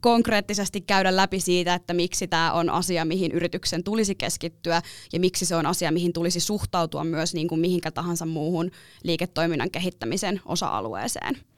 konkreettisesti 0.00 0.80
käydä 0.80 1.16
läpi 1.16 1.40
siitä, 1.40 1.74
että 1.74 1.94
miksi 1.94 2.28
tämä 2.28 2.52
on 2.52 2.70
asia, 2.70 3.04
mihin 3.04 3.32
yrityksen 3.32 3.84
tulisi 3.84 4.14
keskittyä 4.14 4.82
ja 5.12 5.20
miksi 5.20 5.46
se 5.46 5.56
on 5.56 5.66
asia, 5.66 5.92
mihin 5.92 6.12
tulisi 6.12 6.40
suhtautua 6.40 7.04
myös 7.04 7.34
niin 7.34 7.48
kuin 7.48 7.60
mihinkä 7.60 7.90
tahansa 7.90 8.26
muuhun 8.26 8.70
liiketoiminnan 9.04 9.70
kehittämisen 9.70 10.40
osa-alueeseen. 10.44 11.51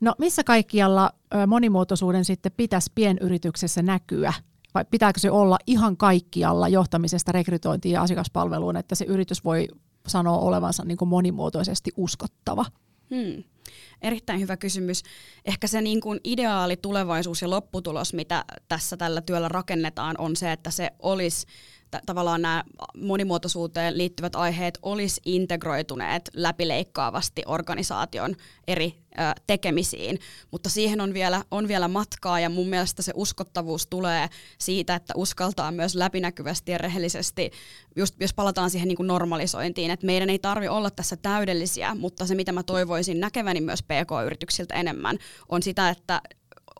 No 0.00 0.14
missä 0.18 0.44
kaikkialla 0.44 1.10
monimuotoisuuden 1.46 2.24
sitten 2.24 2.52
pitäisi 2.56 2.92
pienyrityksessä 2.94 3.82
näkyä? 3.82 4.32
Vai 4.74 4.84
pitääkö 4.90 5.20
se 5.20 5.30
olla 5.30 5.58
ihan 5.66 5.96
kaikkialla 5.96 6.68
johtamisesta 6.68 7.32
rekrytointiin 7.32 7.92
ja 7.92 8.02
asiakaspalveluun, 8.02 8.76
että 8.76 8.94
se 8.94 9.04
yritys 9.04 9.44
voi 9.44 9.68
sanoa 10.06 10.38
olevansa 10.38 10.84
niin 10.84 10.98
kuin 10.98 11.08
monimuotoisesti 11.08 11.90
uskottava? 11.96 12.64
Hmm. 13.10 13.44
Erittäin 14.02 14.40
hyvä 14.40 14.56
kysymys. 14.56 15.02
Ehkä 15.44 15.66
se 15.66 15.80
niin 15.80 16.00
kuin 16.00 16.20
ideaali 16.24 16.76
tulevaisuus 16.76 17.42
ja 17.42 17.50
lopputulos, 17.50 18.14
mitä 18.14 18.44
tässä 18.68 18.96
tällä 18.96 19.20
työllä 19.20 19.48
rakennetaan, 19.48 20.16
on 20.18 20.36
se, 20.36 20.52
että 20.52 20.70
se 20.70 20.90
olisi 20.98 21.46
tavallaan 22.06 22.42
nämä 22.42 22.64
monimuotoisuuteen 22.96 23.98
liittyvät 23.98 24.36
aiheet 24.36 24.78
olisi 24.82 25.20
integroituneet 25.24 26.30
läpileikkaavasti 26.34 27.42
organisaation 27.46 28.36
eri 28.66 28.94
tekemisiin, 29.46 30.18
mutta 30.50 30.68
siihen 30.68 31.00
on 31.00 31.14
vielä, 31.14 31.44
on 31.50 31.68
vielä 31.68 31.88
matkaa 31.88 32.40
ja 32.40 32.48
mun 32.48 32.68
mielestä 32.68 33.02
se 33.02 33.12
uskottavuus 33.14 33.86
tulee 33.86 34.28
siitä, 34.58 34.94
että 34.94 35.14
uskaltaa 35.16 35.70
myös 35.70 35.94
läpinäkyvästi 35.94 36.72
ja 36.72 36.78
rehellisesti, 36.78 37.50
just 37.96 38.14
jos 38.20 38.34
palataan 38.34 38.70
siihen 38.70 38.88
niin 38.88 38.96
kuin 38.96 39.06
normalisointiin, 39.06 39.90
että 39.90 40.06
meidän 40.06 40.30
ei 40.30 40.38
tarvi 40.38 40.68
olla 40.68 40.90
tässä 40.90 41.16
täydellisiä, 41.16 41.94
mutta 41.94 42.26
se 42.26 42.34
mitä 42.34 42.52
mä 42.52 42.62
toivoisin 42.62 43.20
näkeväni 43.20 43.60
myös 43.60 43.82
PK-yrityksiltä 43.82 44.74
enemmän, 44.74 45.18
on 45.48 45.62
sitä, 45.62 45.88
että 45.88 46.22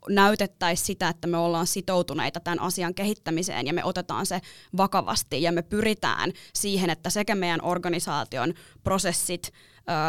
näytettäisiin 0.09 0.87
sitä, 0.87 1.09
että 1.09 1.29
me 1.29 1.37
ollaan 1.37 1.67
sitoutuneita 1.67 2.41
tämän 2.41 2.61
asian 2.61 2.95
kehittämiseen 2.95 3.67
ja 3.67 3.73
me 3.73 3.85
otetaan 3.85 4.27
se 4.27 4.41
vakavasti 4.77 5.43
ja 5.43 5.53
me 5.53 5.63
pyritään 5.63 6.33
siihen, 6.55 6.91
että 6.91 7.11
sekä 7.11 7.35
meidän 7.35 7.63
organisaation 7.63 8.55
prosessit 8.85 9.53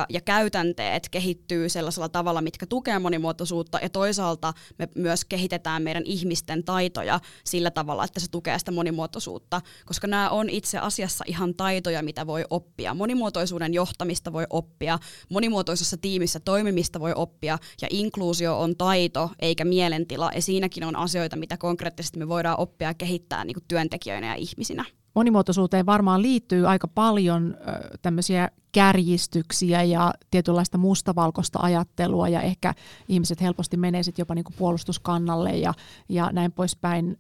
ja 0.10 0.22
käytänteet 0.22 1.10
kehittyy 1.10 1.70
sellaisella 1.70 2.10
tavalla, 2.10 2.42
mitkä 2.42 2.66
tukee 2.66 3.00
monimuotoisuutta 3.00 3.80
ja 3.82 3.90
toisaalta 3.90 4.54
me 4.78 4.88
myös 4.96 5.26
kehitetään 5.26 5.84
meidän 5.84 6.04
ihmisten 6.06 6.64
taitoja 6.64 7.20
sillä 7.44 7.72
tavalla, 7.72 8.04
että 8.04 8.20
se 8.20 8.32
tukee 8.32 8.60
sitä 8.60 8.72
monimuotoisuutta, 8.72 9.62
koska 9.86 10.08
nämä 10.08 10.30
on 10.30 10.50
itse 10.50 10.78
asiassa 10.78 11.24
ihan 11.28 11.56
taitoja, 11.56 12.04
mitä 12.04 12.28
voi 12.28 12.46
oppia. 12.50 12.94
Monimuotoisuuden 12.94 13.74
johtamista 13.74 14.34
voi 14.34 14.46
oppia, 14.50 15.00
monimuotoisessa 15.30 15.98
tiimissä 15.98 16.40
toimimista 16.40 17.00
voi 17.00 17.14
oppia 17.16 17.58
ja 17.82 17.88
inkluusio 17.92 18.60
on 18.60 18.78
taito 18.78 19.30
eikä 19.40 19.66
mielentila 19.66 20.32
ja 20.36 20.42
siinäkin 20.42 20.84
on 20.84 20.96
asioita, 20.96 21.36
mitä 21.36 21.58
konkreettisesti 21.58 22.20
me 22.20 22.28
voidaan 22.28 22.60
oppia 22.60 22.88
ja 22.88 22.94
kehittää 22.94 23.46
niin 23.46 23.54
kuin 23.56 23.66
työntekijöinä 23.68 24.28
ja 24.28 24.36
ihmisinä 24.36 24.86
monimuotoisuuteen 25.14 25.86
varmaan 25.86 26.22
liittyy 26.22 26.68
aika 26.68 26.88
paljon 26.88 27.58
tämmöisiä 28.02 28.50
kärjistyksiä 28.72 29.84
ja 29.84 30.14
tietynlaista 30.32 30.78
mustavalkoista 30.78 31.60
ajattelua 31.62 32.30
ja 32.30 32.42
ehkä 32.42 32.74
ihmiset 33.08 33.42
helposti 33.42 33.78
menee 33.78 34.04
sitten 34.04 34.22
jopa 34.22 34.36
niinku 34.36 34.54
puolustuskannalle 34.58 35.52
ja, 35.58 35.74
ja 36.10 36.30
näin 36.32 36.52
poispäin. 36.52 37.20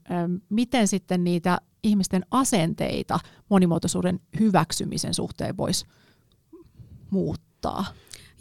Miten 0.50 0.88
sitten 0.88 1.24
niitä 1.24 1.58
ihmisten 1.84 2.25
asenteita 2.31 3.19
monimuotoisuuden 3.50 4.19
hyväksymisen 4.39 5.13
suhteen 5.13 5.58
voisi 5.58 5.86
muuttaa? 7.10 7.86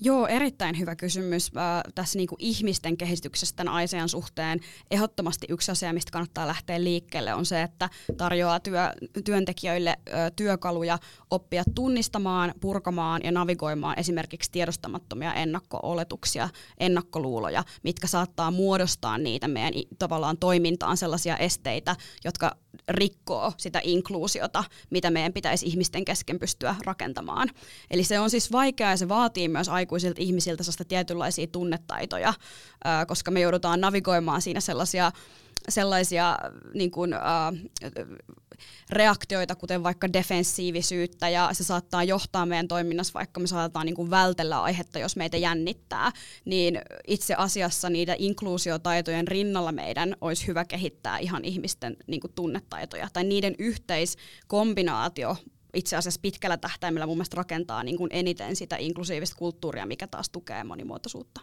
Joo, 0.01 0.27
erittäin 0.27 0.79
hyvä 0.79 0.97
kysymys. 0.97 1.51
Äh, 1.57 1.83
tässä 1.95 2.19
niin 2.19 2.29
kuin 2.29 2.37
ihmisten 2.43 2.97
kehityksestä 2.97 3.57
tämän 3.57 3.75
asian 3.75 4.09
suhteen 4.09 4.61
ehdottomasti 4.91 5.47
yksi 5.51 5.71
asia, 5.71 5.93
mistä 5.93 6.13
kannattaa 6.13 6.47
lähteä 6.47 6.85
liikkeelle, 6.85 7.35
on 7.35 7.47
se, 7.47 7.63
että 7.63 7.91
tarjoaa 8.17 8.61
työ, 8.61 8.81
työntekijöille 9.25 9.97
ö, 10.09 10.13
työkaluja 10.37 10.99
oppia 11.31 11.63
tunnistamaan, 11.75 12.55
purkamaan 12.61 13.21
ja 13.25 13.33
navigoimaan 13.33 13.99
esimerkiksi 13.99 14.51
tiedostamattomia 14.51 15.35
ennakko-oletuksia, 15.35 16.49
ennakkoluuloja, 16.81 17.65
mitkä 17.83 18.07
saattaa 18.07 18.51
muodostaa 18.51 19.19
niitä 19.19 19.49
meidän 19.49 19.73
tavallaan 19.99 20.37
toimintaan 20.37 20.97
sellaisia 20.97 21.37
esteitä, 21.37 21.97
jotka 22.25 22.57
rikkoo 22.89 23.53
sitä 23.57 23.81
inkluusiota, 23.85 24.65
mitä 24.91 25.11
meidän 25.11 25.33
pitäisi 25.33 25.67
ihmisten 25.67 26.05
kesken 26.05 26.39
pystyä 26.39 26.75
rakentamaan. 26.85 27.49
Eli 27.91 28.05
se 28.05 28.21
on 28.21 28.31
siis 28.31 28.53
vaikeaa 28.53 28.91
ja 28.91 28.97
se 28.97 29.09
vaatii 29.09 29.49
myös 29.49 29.69
aikuisilta 29.89 30.23
ihmisiltä 30.23 30.63
sellaista 30.63 30.85
tietynlaisia 30.85 31.47
tunnetaitoja, 31.47 32.35
koska 33.07 33.31
me 33.31 33.41
joudutaan 33.41 33.81
navigoimaan 33.81 34.43
siinä 34.43 34.61
sellaisia 34.61 35.13
sellaisia 35.69 36.39
niin 36.75 36.91
kuin, 36.91 37.15
reaktioita, 38.91 39.55
kuten 39.55 39.83
vaikka 39.83 40.13
defensiivisyyttä, 40.13 41.29
ja 41.29 41.51
se 41.53 41.65
saattaa 41.65 42.05
johtaa 42.05 42.47
meidän 42.47 42.69
toiminnassa, 42.69 43.15
vaikka 43.15 43.41
me 43.41 43.47
saatetaan 43.47 43.87
niin 43.87 43.97
kuin 43.97 44.11
vältellä 44.11 44.63
aihetta, 44.63 44.99
jos 44.99 45.17
meitä 45.17 45.37
jännittää, 45.37 46.13
niin 46.45 46.81
itse 47.07 47.35
asiassa 47.35 47.91
niitä 47.91 48.15
inkluusiotaitojen 48.19 49.29
rinnalla 49.29 49.73
meidän 49.73 50.17
olisi 50.21 50.47
hyvä 50.47 50.65
kehittää 50.65 51.19
ihan 51.19 51.45
ihmisten 51.45 51.97
niin 52.07 52.21
kuin 52.21 52.33
tunnetaitoja, 52.35 53.09
tai 53.13 53.25
niiden 53.25 53.55
yhteiskombinaatio 53.59 55.37
itse 55.75 55.97
asiassa 55.97 56.21
pitkällä 56.23 56.57
tähtäimellä 56.57 57.07
mun 57.07 57.17
mielestä 57.17 57.37
rakentaa 57.37 57.83
niin 57.83 57.97
kuin 57.97 58.11
eniten 58.13 58.57
sitä 58.57 58.77
inklusiivista 58.77 59.37
kulttuuria, 59.37 59.87
mikä 59.87 60.07
taas 60.07 60.31
tukee 60.31 60.65
monimuotoisuutta. 60.65 61.41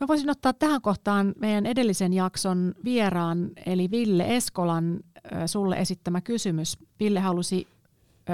Mä 0.00 0.08
voisin 0.08 0.30
ottaa 0.30 0.52
tähän 0.52 0.82
kohtaan 0.82 1.34
meidän 1.40 1.66
edellisen 1.66 2.12
jakson 2.12 2.74
vieraan, 2.84 3.50
eli 3.66 3.90
Ville 3.90 4.36
Eskolan 4.36 5.00
sulle 5.46 5.76
esittämä 5.76 6.20
kysymys. 6.20 6.78
Ville 7.00 7.20
halusi 7.20 7.66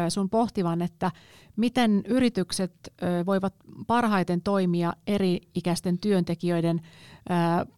sun 0.08 0.30
pohtivan, 0.30 0.82
että 0.82 1.10
miten 1.56 2.02
yritykset 2.06 2.72
voivat 3.26 3.54
parhaiten 3.86 4.42
toimia 4.42 4.92
eri-ikäisten 5.06 5.98
työntekijöiden 5.98 6.80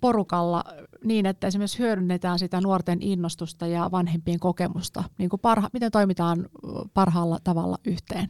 porukalla 0.01 0.65
niin, 1.05 1.27
että 1.27 1.47
esimerkiksi 1.47 1.79
hyödynnetään 1.79 2.39
sitä 2.39 2.61
nuorten 2.61 3.03
innostusta 3.03 3.67
ja 3.67 3.89
vanhempien 3.93 4.41
kokemusta. 4.41 5.05
Niin 5.19 5.31
kuin 5.31 5.41
parha- 5.41 5.71
miten 5.73 5.91
toimitaan 5.91 6.49
parhaalla 6.95 7.39
tavalla 7.45 7.79
yhteen? 7.85 8.29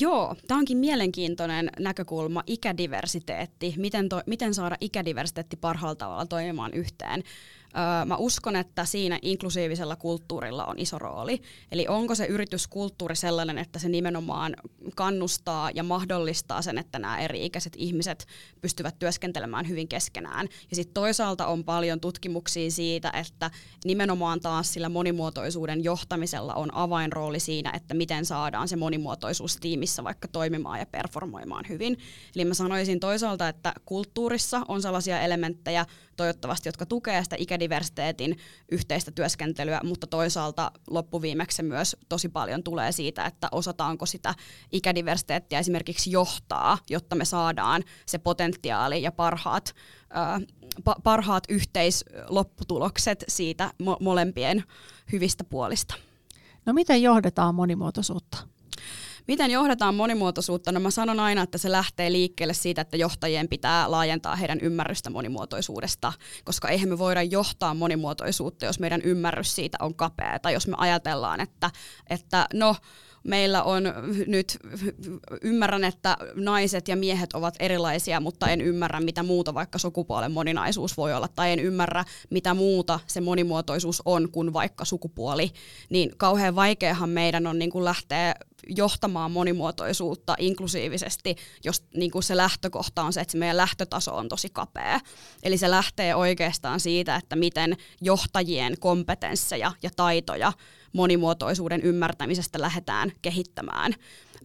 Joo, 0.00 0.34
tämä 0.46 0.58
onkin 0.58 0.78
mielenkiintoinen 0.78 1.70
näkökulma, 1.78 2.42
ikädiversiteetti, 2.46 3.74
miten, 3.76 4.08
to, 4.08 4.22
miten 4.26 4.54
saada 4.54 4.76
ikädiversiteetti 4.80 5.56
parhaalla 5.56 5.94
tavalla 5.94 6.26
toimimaan 6.26 6.72
yhteen. 6.74 7.22
Mä 8.06 8.16
uskon, 8.16 8.56
että 8.56 8.84
siinä 8.84 9.18
inklusiivisella 9.22 9.96
kulttuurilla 9.96 10.64
on 10.66 10.78
iso 10.78 10.98
rooli. 10.98 11.42
Eli 11.72 11.86
onko 11.88 12.14
se 12.14 12.26
yrityskulttuuri 12.26 13.16
sellainen, 13.16 13.58
että 13.58 13.78
se 13.78 13.88
nimenomaan 13.88 14.56
kannustaa 14.94 15.70
ja 15.74 15.82
mahdollistaa 15.82 16.62
sen, 16.62 16.78
että 16.78 16.98
nämä 16.98 17.18
eri-ikäiset 17.18 17.72
ihmiset 17.76 18.26
pystyvät 18.60 18.98
työskentelemään 18.98 19.68
hyvin 19.68 19.88
keskenään. 19.88 20.48
Ja 20.70 20.76
sitten 20.76 20.94
toisaalta 20.94 21.46
on 21.46 21.64
paljon 21.64 22.00
tutkimuksia 22.00 22.70
siitä, 22.70 23.10
että 23.10 23.50
nimenomaan 23.84 24.40
taas 24.40 24.72
sillä 24.72 24.88
monimuotoisuuden 24.88 25.84
johtamisella 25.84 26.54
on 26.54 26.74
avainrooli 26.74 27.40
siinä, 27.40 27.72
että 27.74 27.94
miten 27.94 28.24
saadaan 28.24 28.68
se 28.68 28.76
monimuotoisuus 28.76 29.56
tiimissä 29.56 30.04
vaikka 30.04 30.28
toimimaan 30.28 30.78
ja 30.78 30.86
performoimaan 30.86 31.64
hyvin. 31.68 31.98
Eli 32.36 32.44
mä 32.44 32.54
sanoisin 32.54 33.00
toisaalta, 33.00 33.48
että 33.48 33.72
kulttuurissa 33.84 34.60
on 34.68 34.82
sellaisia 34.82 35.20
elementtejä 35.20 35.86
toivottavasti, 36.16 36.68
jotka 36.68 36.86
tukevat 36.86 37.24
sitä 37.24 37.36
ikädiversiteettiä 37.38 37.65
ikädiversiteetin 37.66 38.38
yhteistä 38.72 39.10
työskentelyä, 39.10 39.80
mutta 39.84 40.06
toisaalta 40.06 40.70
loppuviimeksi 40.90 41.62
myös 41.62 41.96
tosi 42.08 42.28
paljon 42.28 42.62
tulee 42.62 42.92
siitä, 42.92 43.24
että 43.24 43.48
osataanko 43.52 44.06
sitä 44.06 44.34
ikädiversiteettiä 44.72 45.58
esimerkiksi 45.58 46.10
johtaa, 46.10 46.78
jotta 46.90 47.16
me 47.16 47.24
saadaan 47.24 47.82
se 48.06 48.18
potentiaali 48.18 49.02
ja 49.02 49.12
parhaat, 49.12 49.74
pa- 50.88 51.00
parhaat 51.02 51.44
yhteislopputulokset 51.48 53.24
siitä 53.28 53.70
mo- 53.82 53.96
molempien 54.00 54.64
hyvistä 55.12 55.44
puolista. 55.44 55.94
No 56.66 56.72
miten 56.72 57.02
johdetaan 57.02 57.54
monimuotoisuutta? 57.54 58.38
Miten 59.28 59.50
johdetaan 59.50 59.94
monimuotoisuutta? 59.94 60.72
No 60.72 60.80
mä 60.80 60.90
sanon 60.90 61.20
aina, 61.20 61.42
että 61.42 61.58
se 61.58 61.72
lähtee 61.72 62.12
liikkeelle 62.12 62.54
siitä, 62.54 62.80
että 62.80 62.96
johtajien 62.96 63.48
pitää 63.48 63.90
laajentaa 63.90 64.36
heidän 64.36 64.60
ymmärrystä 64.60 65.10
monimuotoisuudesta, 65.10 66.12
koska 66.44 66.68
eihän 66.68 66.88
me 66.88 66.98
voida 66.98 67.22
johtaa 67.22 67.74
monimuotoisuutta, 67.74 68.66
jos 68.66 68.80
meidän 68.80 69.02
ymmärrys 69.02 69.54
siitä 69.54 69.78
on 69.80 69.94
kapea, 69.94 70.38
tai 70.38 70.52
jos 70.52 70.66
me 70.66 70.74
ajatellaan, 70.78 71.40
että, 71.40 71.70
että 72.10 72.46
no, 72.54 72.76
meillä 73.26 73.62
on 73.62 73.84
nyt, 74.26 74.58
ymmärrän, 75.42 75.84
että 75.84 76.16
naiset 76.34 76.88
ja 76.88 76.96
miehet 76.96 77.32
ovat 77.32 77.54
erilaisia, 77.60 78.20
mutta 78.20 78.48
en 78.48 78.60
ymmärrä, 78.60 79.00
mitä 79.00 79.22
muuta 79.22 79.54
vaikka 79.54 79.78
sukupuolen 79.78 80.32
moninaisuus 80.32 80.96
voi 80.96 81.14
olla, 81.14 81.28
tai 81.28 81.52
en 81.52 81.60
ymmärrä, 81.60 82.04
mitä 82.30 82.54
muuta 82.54 83.00
se 83.06 83.20
monimuotoisuus 83.20 84.02
on 84.04 84.30
kuin 84.30 84.52
vaikka 84.52 84.84
sukupuoli, 84.84 85.50
niin 85.90 86.10
kauhean 86.16 86.56
vaikeahan 86.56 87.10
meidän 87.10 87.46
on 87.46 87.58
niin 87.58 87.70
kuin 87.70 87.84
lähteä 87.84 88.34
johtamaan 88.68 89.32
monimuotoisuutta 89.32 90.34
inklusiivisesti, 90.38 91.36
jos 91.64 91.84
niin 91.94 92.10
kuin 92.10 92.22
se 92.22 92.36
lähtökohta 92.36 93.02
on 93.02 93.12
se, 93.12 93.20
että 93.20 93.32
se 93.32 93.38
meidän 93.38 93.56
lähtötaso 93.56 94.16
on 94.16 94.28
tosi 94.28 94.48
kapea. 94.52 95.00
Eli 95.42 95.58
se 95.58 95.70
lähtee 95.70 96.14
oikeastaan 96.14 96.80
siitä, 96.80 97.16
että 97.16 97.36
miten 97.36 97.76
johtajien 98.00 98.74
kompetensseja 98.80 99.72
ja 99.82 99.90
taitoja 99.96 100.52
monimuotoisuuden 100.92 101.82
ymmärtämisestä 101.82 102.60
lähdetään 102.60 103.12
kehittämään. 103.22 103.94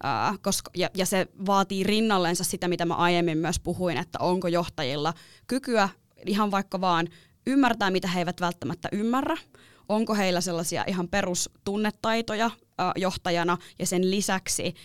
Uh, 0.04 0.40
koska, 0.42 0.72
ja, 0.76 0.90
ja 0.98 1.06
se 1.06 1.28
vaatii 1.46 1.84
rinnallensa 1.84 2.44
sitä, 2.44 2.68
mitä 2.68 2.86
mä 2.86 2.94
aiemmin 2.94 3.38
myös 3.38 3.60
puhuin, 3.60 3.98
että 3.98 4.20
onko 4.22 4.48
johtajilla 4.48 5.14
kykyä 5.48 5.90
ihan 6.26 6.52
vaikka 6.52 6.82
vaan 6.82 7.08
ymmärtää, 7.48 7.92
mitä 7.92 8.08
he 8.08 8.20
eivät 8.20 8.42
välttämättä 8.42 8.90
ymmärrä, 8.92 9.38
onko 9.90 10.16
heillä 10.16 10.42
sellaisia 10.42 10.84
ihan 10.88 11.08
perustunnetaitoja 11.08 12.52
johtajana 12.96 13.58
ja 13.80 13.86
sen 13.86 14.12
lisäksi 14.12 14.76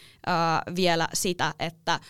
vielä 0.77 1.09
sitä, 1.13 1.55
että 1.59 2.01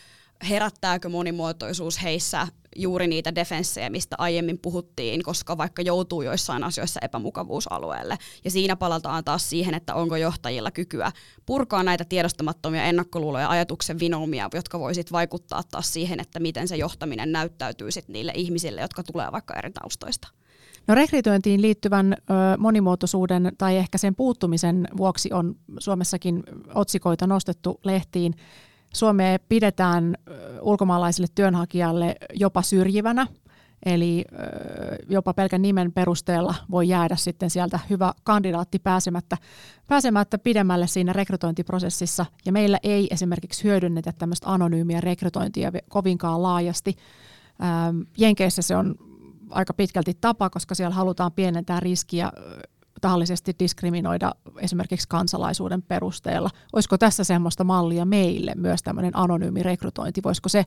herättääkö 0.49 1.09
monimuotoisuus 1.09 2.03
heissä 2.03 2.49
juuri 2.77 3.07
niitä 3.07 3.35
defenssejä, 3.35 3.91
mistä 3.91 4.17
aiemmin 4.19 4.59
puhuttiin, 4.59 5.23
koska 5.23 5.59
vaikka 5.59 5.83
joutuu 5.83 6.23
joissain 6.23 6.65
asioissa 6.65 7.01
epämukavuusalueelle. 7.03 8.19
Ja 8.45 8.51
siinä 8.51 8.77
palataan 8.77 9.25
taas 9.25 9.51
siihen, 9.51 9.75
että 9.75 9.95
onko 9.95 10.17
johtajilla 10.17 10.71
kykyä 10.71 11.13
purkaa 11.47 11.83
näitä 11.83 12.05
tiedostamattomia 12.05 12.85
ennakkoluuloja, 12.85 13.49
ajatuksen 13.49 13.99
vinoumia, 13.99 14.49
jotka 14.55 14.79
voisit 14.79 15.13
vaikuttaa 15.13 15.63
taas 15.71 15.93
siihen, 15.93 16.21
että 16.21 16.41
miten 16.41 16.69
se 16.69 16.77
johtaminen 16.77 17.33
näyttäytyy 17.33 17.91
sit 17.91 18.09
niille 18.09 18.33
ihmisille, 18.35 18.81
jotka 18.81 19.03
tulee 19.03 19.33
vaikka 19.33 19.55
eri 19.55 19.71
taustoista. 19.71 20.29
No 20.89 20.95
rekrytointiin 20.95 21.63
liittyvän 21.63 22.13
ö, 22.13 22.35
monimuotoisuuden 22.59 23.53
tai 23.59 23.77
ehkä 23.77 23.99
sen 23.99 24.15
puuttumisen 24.15 24.89
vuoksi 24.97 25.33
on 25.33 25.55
Suomessakin 25.79 26.43
otsikoita 26.75 27.27
nostettu 27.27 27.81
lehtiin 27.85 28.35
Suomea 28.95 29.39
pidetään 29.49 30.15
ulkomaalaisille 30.61 31.27
työnhakijalle 31.35 32.17
jopa 32.35 32.63
syrjivänä, 32.63 33.27
eli 33.87 34.25
jopa 35.09 35.35
pelkän 35.35 35.63
nimen 35.63 35.93
perusteella 35.93 36.55
voi 36.71 36.89
jäädä 36.89 37.17
sitten 37.17 37.51
sieltä 37.51 37.79
hyvä 37.91 38.13
kandidaatti 38.25 38.79
pääsemättä, 38.79 39.37
pääsemättä 39.89 40.39
pidemmälle 40.39 40.87
siinä 40.87 41.13
rekrytointiprosessissa. 41.13 42.27
Ja 42.47 42.53
meillä 42.53 42.79
ei 42.83 43.09
esimerkiksi 43.11 43.65
hyödynnetä 43.65 44.13
tämmöistä 44.19 44.53
anonyymiä 44.53 45.01
rekrytointia 45.01 45.73
kovinkaan 45.89 46.43
laajasti. 46.43 46.97
Jenkeissä 48.19 48.63
se 48.63 48.77
on 48.77 48.95
aika 49.51 49.75
pitkälti 49.75 50.15
tapa, 50.21 50.51
koska 50.51 50.75
siellä 50.75 50.95
halutaan 50.95 51.33
pienentää 51.33 51.81
riskiä 51.81 52.33
tahallisesti 53.01 53.55
diskriminoida 53.59 54.33
esimerkiksi 54.59 55.09
kansalaisuuden 55.09 55.83
perusteella. 55.83 56.51
Olisiko 56.73 56.99
tässä 56.99 57.25
semmoista 57.25 57.65
mallia 57.65 58.05
meille 58.05 58.53
myös 58.57 58.83
tämmöinen 58.83 59.17
anonyymi 59.17 59.63
rekrytointi? 59.63 60.23
Voisiko 60.23 60.49
se 60.49 60.65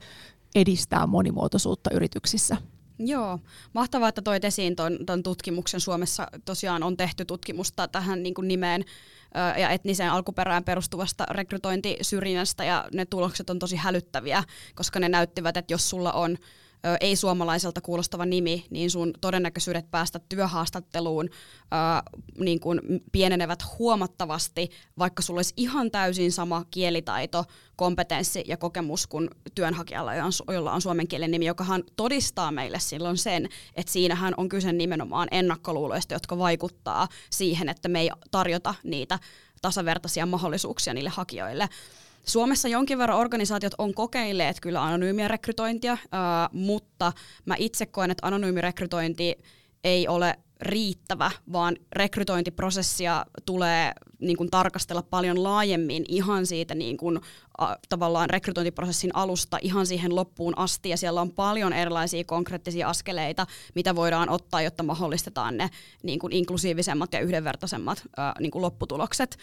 edistää 0.56 1.08
monimuotoisuutta 1.08 1.89
yrityksissä? 1.93 2.58
Joo, 2.99 3.39
mahtavaa, 3.73 4.10
että 4.10 4.21
toit 4.21 4.45
esiin 4.45 4.75
tuon 4.75 5.23
tutkimuksen. 5.23 5.80
Suomessa 5.80 6.27
tosiaan 6.45 6.84
on 6.84 6.97
tehty 6.97 7.25
tutkimusta 7.25 7.88
tähän 7.88 8.23
niin 8.23 8.34
kuin 8.34 8.47
nimeen 8.47 8.86
ja 9.58 9.69
etniseen 9.69 10.12
alkuperään 10.12 10.63
perustuvasta 10.63 11.25
rekrytointisyrjinnästä 11.30 12.63
ja 12.63 12.86
ne 12.93 13.06
tulokset 13.06 13.49
on 13.49 13.60
tosi 13.60 13.75
hälyttäviä, 13.75 14.43
koska 14.75 14.99
ne 14.99 15.10
näyttivät, 15.10 15.58
että 15.58 15.73
jos 15.73 15.89
sulla 15.89 16.12
on 16.12 16.38
ei-suomalaiselta 17.01 17.81
kuulostava 17.81 18.25
nimi, 18.25 18.65
niin 18.69 18.91
sun 18.91 19.13
todennäköisyydet 19.21 19.91
päästä 19.91 20.19
työhaastatteluun 20.29 21.29
ö, 21.29 21.35
niin 22.39 22.59
kun 22.59 22.81
pienenevät 23.11 23.63
huomattavasti, 23.79 24.69
vaikka 24.99 25.21
sulla 25.21 25.37
olisi 25.37 25.53
ihan 25.57 25.91
täysin 25.91 26.31
sama 26.31 26.65
kielitaito, 26.71 27.45
kompetenssi 27.75 28.43
ja 28.47 28.57
kokemus 28.57 29.07
kuin 29.07 29.29
työnhakijalla, 29.55 30.11
jolla 30.53 30.73
on 30.73 30.81
suomen 30.81 31.07
kielen 31.07 31.31
nimi, 31.31 31.45
jokahan 31.45 31.83
todistaa 31.95 32.51
meille 32.51 32.79
silloin 32.79 33.17
sen, 33.17 33.49
että 33.75 33.91
siinähän 33.91 34.33
on 34.37 34.49
kyse 34.49 34.71
nimenomaan 34.71 35.27
ennakkoluuloista, 35.31 36.13
jotka 36.13 36.37
vaikuttaa 36.37 37.07
siihen, 37.29 37.69
että 37.69 37.89
me 37.89 37.99
ei 37.99 38.11
tarjota 38.31 38.75
niitä 38.83 39.19
tasavertaisia 39.61 40.25
mahdollisuuksia 40.25 40.93
niille 40.93 41.09
hakijoille. 41.09 41.69
Suomessa 42.25 42.67
jonkin 42.67 42.97
verran 42.97 43.17
organisaatiot 43.17 43.73
on 43.77 43.93
kokeilleet 43.93 44.60
kyllä 44.60 44.84
anonyymiä 44.84 45.27
rekrytointia, 45.27 45.97
ää, 46.12 46.49
mutta 46.51 47.13
mä 47.45 47.55
itse 47.58 47.86
koen, 47.86 48.12
että 48.12 48.27
anonyymi 48.27 48.62
rekrytointi 48.62 49.36
ei 49.84 50.08
ole 50.08 50.36
riittävä, 50.62 51.32
vaan 51.51 51.77
rekrytointiprosessia 51.93 53.25
tulee 53.45 53.91
niin 54.19 54.38
kuin, 54.38 54.49
tarkastella 54.49 55.01
paljon 55.01 55.43
laajemmin 55.43 56.05
ihan 56.08 56.45
siitä 56.45 56.75
niin 56.75 56.97
kuin, 56.97 57.19
a, 57.58 57.75
tavallaan 57.89 58.29
rekrytointiprosessin 58.29 59.15
alusta 59.15 59.58
ihan 59.62 59.86
siihen 59.86 60.15
loppuun 60.15 60.58
asti. 60.58 60.89
Ja 60.89 60.97
siellä 60.97 61.21
on 61.21 61.32
paljon 61.32 61.73
erilaisia 61.73 62.23
konkreettisia 62.23 62.89
askeleita, 62.89 63.47
mitä 63.75 63.95
voidaan 63.95 64.29
ottaa, 64.29 64.62
jotta 64.62 64.84
mahdollistetaan 64.84 65.58
ne 65.58 65.69
niin 66.03 66.19
kuin, 66.19 66.34
inklusiivisemmat 66.34 67.13
ja 67.13 67.19
yhdenvertaisemmat 67.19 68.03
ä, 68.19 68.34
niin 68.39 68.51
kuin 68.51 68.62
lopputulokset. 68.62 69.38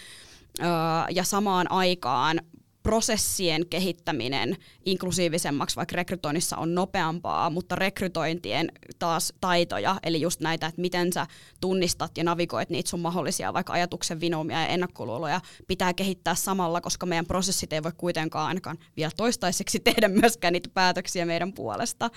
Ä, 0.60 0.66
ja 1.10 1.24
samaan 1.24 1.70
aikaan 1.70 2.40
prosessien 2.86 3.66
kehittäminen 3.66 4.56
inklusiivisemmaksi, 4.84 5.76
vaikka 5.76 5.96
rekrytoinnissa 5.96 6.56
on 6.56 6.74
nopeampaa, 6.74 7.50
mutta 7.50 7.74
rekrytointien 7.74 8.68
taas 8.98 9.32
taitoja, 9.40 9.96
eli 10.02 10.20
just 10.20 10.40
näitä, 10.40 10.66
että 10.66 10.80
miten 10.80 11.12
sä 11.12 11.26
tunnistat 11.60 12.18
ja 12.18 12.24
navigoit 12.24 12.70
niitä 12.70 12.90
sun 12.90 13.00
mahdollisia 13.00 13.52
vaikka 13.52 13.72
ajatuksen 13.72 14.20
vinoumia 14.20 14.60
ja 14.60 14.66
ennakkoluuloja, 14.66 15.40
pitää 15.68 15.94
kehittää 15.94 16.34
samalla, 16.34 16.80
koska 16.80 17.06
meidän 17.06 17.26
prosessit 17.26 17.72
ei 17.72 17.82
voi 17.82 17.92
kuitenkaan 17.96 18.48
ainakaan 18.48 18.78
vielä 18.96 19.12
toistaiseksi 19.16 19.80
tehdä 19.90 20.08
myöskään 20.08 20.52
niitä 20.52 20.70
päätöksiä 20.74 21.26
meidän 21.26 21.52
puolesta. 21.52 22.10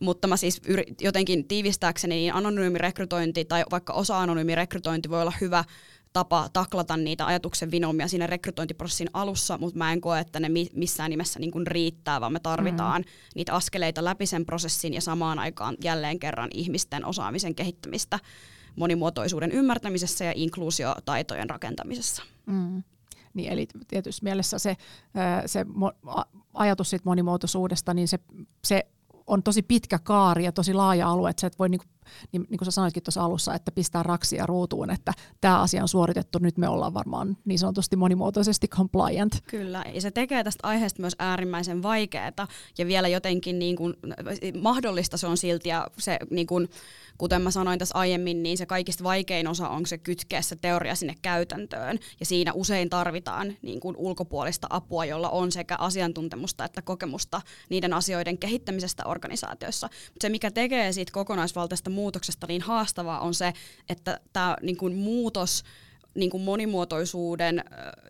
Mutta 0.00 0.28
mä 0.28 0.36
siis 0.36 0.60
jotenkin 1.00 1.48
tiivistääkseni, 1.48 2.14
niin 2.14 2.34
anonyymi 2.34 2.78
rekrytointi 2.78 3.44
tai 3.44 3.64
vaikka 3.70 3.92
osa 3.92 4.20
anonyymi 4.20 4.54
rekrytointi 4.54 5.10
voi 5.10 5.20
olla 5.20 5.32
hyvä 5.40 5.64
tapa 6.14 6.48
taklata 6.52 6.96
niitä 6.96 7.26
ajatuksen 7.26 7.70
vinomia 7.70 8.08
siinä 8.08 8.26
rekrytointiprosessin 8.26 9.10
alussa, 9.12 9.58
mutta 9.58 9.78
mä 9.78 9.92
en 9.92 10.00
koe, 10.00 10.20
että 10.20 10.40
ne 10.40 10.48
missään 10.74 11.10
nimessä 11.10 11.38
niin 11.38 11.50
kuin 11.50 11.66
riittää, 11.66 12.20
vaan 12.20 12.32
me 12.32 12.40
tarvitaan 12.40 13.02
mm. 13.02 13.08
niitä 13.34 13.54
askeleita 13.54 14.04
läpi 14.04 14.26
sen 14.26 14.46
prosessin 14.46 14.94
ja 14.94 15.00
samaan 15.00 15.38
aikaan 15.38 15.76
jälleen 15.84 16.18
kerran 16.18 16.48
ihmisten 16.54 17.04
osaamisen 17.04 17.54
kehittämistä 17.54 18.18
monimuotoisuuden 18.76 19.52
ymmärtämisessä 19.52 20.24
ja 20.24 20.32
inkluusiotaitojen 20.34 21.50
rakentamisessa. 21.50 22.22
Mm. 22.46 22.82
Niin, 23.34 23.52
eli 23.52 23.66
tietysti 23.88 24.24
mielessä 24.24 24.58
se, 24.58 24.76
se 25.46 25.66
ajatus 26.54 26.90
siitä 26.90 27.04
monimuotoisuudesta, 27.04 27.94
niin 27.94 28.08
se, 28.08 28.18
se 28.64 28.86
on 29.26 29.42
tosi 29.42 29.62
pitkä 29.62 29.98
kaari 29.98 30.44
ja 30.44 30.52
tosi 30.52 30.74
laaja 30.74 31.08
alue, 31.08 31.30
että 31.30 31.40
sä 31.40 31.46
et 31.46 31.58
voi 31.58 31.68
niinku 31.68 31.86
niin, 32.32 32.46
niin 32.50 32.58
kuin 32.58 32.66
sä 32.66 32.70
sanoitkin 32.70 33.02
tuossa 33.02 33.24
alussa, 33.24 33.54
että 33.54 33.72
pistää 33.72 34.02
raksia 34.02 34.46
ruutuun, 34.46 34.90
että 34.90 35.12
tämä 35.40 35.60
asia 35.60 35.82
on 35.82 35.88
suoritettu, 35.88 36.38
nyt 36.38 36.58
me 36.58 36.68
ollaan 36.68 36.94
varmaan 36.94 37.36
niin 37.44 37.58
sanotusti 37.58 37.96
monimuotoisesti 37.96 38.68
compliant. 38.68 39.32
Kyllä, 39.46 39.84
ja 39.94 40.00
se 40.00 40.10
tekee 40.10 40.44
tästä 40.44 40.68
aiheesta 40.68 41.00
myös 41.00 41.16
äärimmäisen 41.18 41.82
vaikeaa, 41.82 42.14
ja 42.78 42.86
vielä 42.86 43.08
jotenkin 43.08 43.58
niin 43.58 43.76
kuin, 43.76 43.94
mahdollista 44.60 45.16
se 45.16 45.26
on 45.26 45.36
silti, 45.36 45.68
ja 45.68 45.86
se 45.98 46.18
niin 46.30 46.46
kuin, 46.46 46.68
kuten 47.18 47.42
mä 47.42 47.50
sanoin 47.50 47.78
tässä 47.78 47.98
aiemmin, 47.98 48.42
niin 48.42 48.58
se 48.58 48.66
kaikista 48.66 49.04
vaikein 49.04 49.48
osa 49.48 49.68
on 49.68 49.86
se 49.86 49.98
kytkeä 49.98 50.42
se 50.42 50.56
teoria 50.56 50.94
sinne 50.94 51.14
käytäntöön. 51.22 51.98
Ja 52.20 52.26
siinä 52.26 52.52
usein 52.52 52.90
tarvitaan 52.90 53.56
niin 53.62 53.80
kuin 53.80 53.96
ulkopuolista 53.96 54.66
apua, 54.70 55.04
jolla 55.04 55.30
on 55.30 55.52
sekä 55.52 55.76
asiantuntemusta 55.78 56.64
että 56.64 56.82
kokemusta 56.82 57.40
niiden 57.70 57.92
asioiden 57.92 58.38
kehittämisestä 58.38 59.02
organisaatioissa. 59.06 59.86
Mutta 59.86 60.24
se, 60.24 60.28
mikä 60.28 60.50
tekee 60.50 60.92
siitä 60.92 61.12
kokonaisvaltaista 61.12 61.90
muutoksesta 61.94 62.46
niin 62.46 62.62
haastavaa 62.62 63.20
on 63.20 63.34
se, 63.34 63.52
että 63.88 64.20
tämä 64.32 64.56
niin 64.62 64.76
kuin 64.76 64.94
muutos 64.94 65.64
niin 66.14 66.30
kuin 66.30 66.42
monimuotoisuuden 66.42 67.64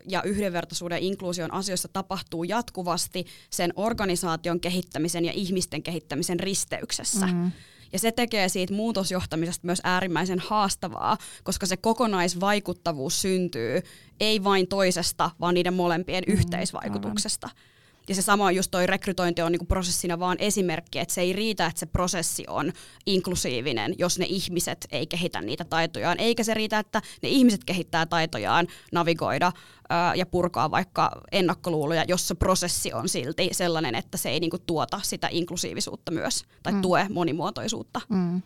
ja 0.09 0.23
yhdenvertaisuuden 0.23 0.99
inkluusion 0.99 1.53
asioissa 1.53 1.87
tapahtuu 1.87 2.43
jatkuvasti 2.43 3.25
sen 3.49 3.73
organisaation 3.75 4.59
kehittämisen 4.59 5.25
ja 5.25 5.31
ihmisten 5.31 5.83
kehittämisen 5.83 6.39
risteyksessä. 6.39 7.27
Mm. 7.27 7.51
Ja 7.93 7.99
se 7.99 8.11
tekee 8.11 8.49
siitä 8.49 8.73
muutosjohtamisesta 8.73 9.65
myös 9.65 9.81
äärimmäisen 9.83 10.39
haastavaa, 10.39 11.17
koska 11.43 11.65
se 11.65 11.77
kokonaisvaikuttavuus 11.77 13.21
syntyy 13.21 13.81
ei 14.19 14.43
vain 14.43 14.67
toisesta, 14.67 15.31
vaan 15.39 15.53
niiden 15.53 15.73
molempien 15.73 16.23
mm, 16.27 16.33
yhteisvaikutuksesta. 16.33 17.47
Aivan. 17.47 17.74
Ja 18.09 18.15
se 18.15 18.21
sama 18.21 18.51
just 18.51 18.71
toi 18.71 18.87
rekrytointi 18.87 19.41
on 19.41 19.51
niinku 19.51 19.65
prosessina 19.65 20.19
vaan 20.19 20.37
esimerkki, 20.39 20.99
että 20.99 21.13
se 21.13 21.21
ei 21.21 21.33
riitä, 21.33 21.65
että 21.65 21.79
se 21.79 21.85
prosessi 21.85 22.43
on 22.47 22.71
inklusiivinen, 23.05 23.95
jos 23.97 24.19
ne 24.19 24.25
ihmiset 24.29 24.87
ei 24.91 25.07
kehitä 25.07 25.41
niitä 25.41 25.63
taitojaan, 25.63 26.19
eikä 26.19 26.43
se 26.43 26.53
riitä, 26.53 26.79
että 26.79 27.01
ne 27.21 27.29
ihmiset 27.29 27.63
kehittää 27.63 28.05
taitojaan 28.05 28.67
navigoida 28.91 29.51
ää, 29.89 30.15
ja 30.15 30.25
purkaa 30.25 30.71
vaikka 30.71 31.11
ennakkoluuloja, 31.31 32.05
jos 32.07 32.27
se 32.27 32.35
prosessi 32.35 32.93
on 32.93 33.09
silti 33.09 33.49
sellainen, 33.51 33.95
että 33.95 34.17
se 34.17 34.29
ei 34.29 34.39
niinku 34.39 34.57
tuota 34.57 34.99
sitä 35.03 35.27
inklusiivisuutta 35.31 36.11
myös 36.11 36.43
tai 36.63 36.73
mm. 36.73 36.81
tue 36.81 37.07
monimuotoisuutta. 37.09 38.01
Mm. 38.09 38.41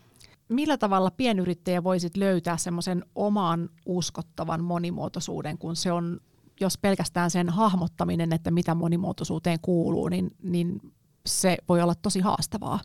Millä 0.49 0.77
tavalla 0.77 1.11
pienyrittäjä 1.11 1.83
voisit 1.83 2.17
löytää 2.17 2.57
semmoisen 2.57 3.05
oman 3.15 3.69
uskottavan 3.85 4.63
monimuotoisuuden, 4.63 5.57
kun 5.57 5.75
se 5.75 5.91
on 5.91 6.19
jos 6.59 6.77
pelkästään 6.77 7.31
sen 7.31 7.49
hahmottaminen, 7.49 8.33
että 8.33 8.51
mitä 8.51 8.75
monimuotoisuuteen 8.75 9.59
kuuluu, 9.61 10.09
niin, 10.09 10.35
niin 10.43 10.93
se 11.25 11.57
voi 11.69 11.81
olla 11.81 11.95
tosi 11.95 12.19
haastavaa. 12.19 12.79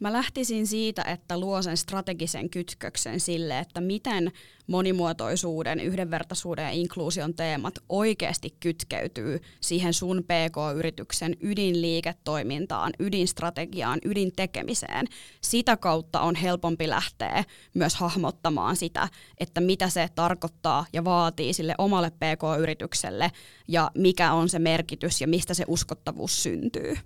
Mä 0.00 0.12
lähtisin 0.12 0.66
siitä, 0.66 1.02
että 1.02 1.40
luo 1.40 1.62
sen 1.62 1.76
strategisen 1.76 2.50
kytköksen 2.50 3.20
sille, 3.20 3.58
että 3.58 3.80
miten 3.80 4.32
monimuotoisuuden, 4.66 5.80
yhdenvertaisuuden 5.80 6.64
ja 6.64 6.70
inkluusion 6.70 7.34
teemat 7.34 7.74
oikeasti 7.88 8.54
kytkeytyy 8.60 9.40
siihen 9.60 9.94
sun 9.94 10.24
PK-yrityksen 10.24 11.36
ydinliiketoimintaan, 11.40 12.92
ydinstrategiaan, 12.98 13.98
ydintekemiseen. 14.04 15.06
Sitä 15.40 15.76
kautta 15.76 16.20
on 16.20 16.34
helpompi 16.34 16.88
lähteä 16.88 17.44
myös 17.74 17.94
hahmottamaan 17.94 18.76
sitä, 18.76 19.08
että 19.38 19.60
mitä 19.60 19.88
se 19.88 20.08
tarkoittaa 20.14 20.86
ja 20.92 21.04
vaatii 21.04 21.52
sille 21.52 21.74
omalle 21.78 22.10
PK-yritykselle 22.10 23.32
ja 23.68 23.90
mikä 23.94 24.32
on 24.32 24.48
se 24.48 24.58
merkitys 24.58 25.20
ja 25.20 25.28
mistä 25.28 25.54
se 25.54 25.64
uskottavuus 25.66 26.42
syntyy. 26.42 26.96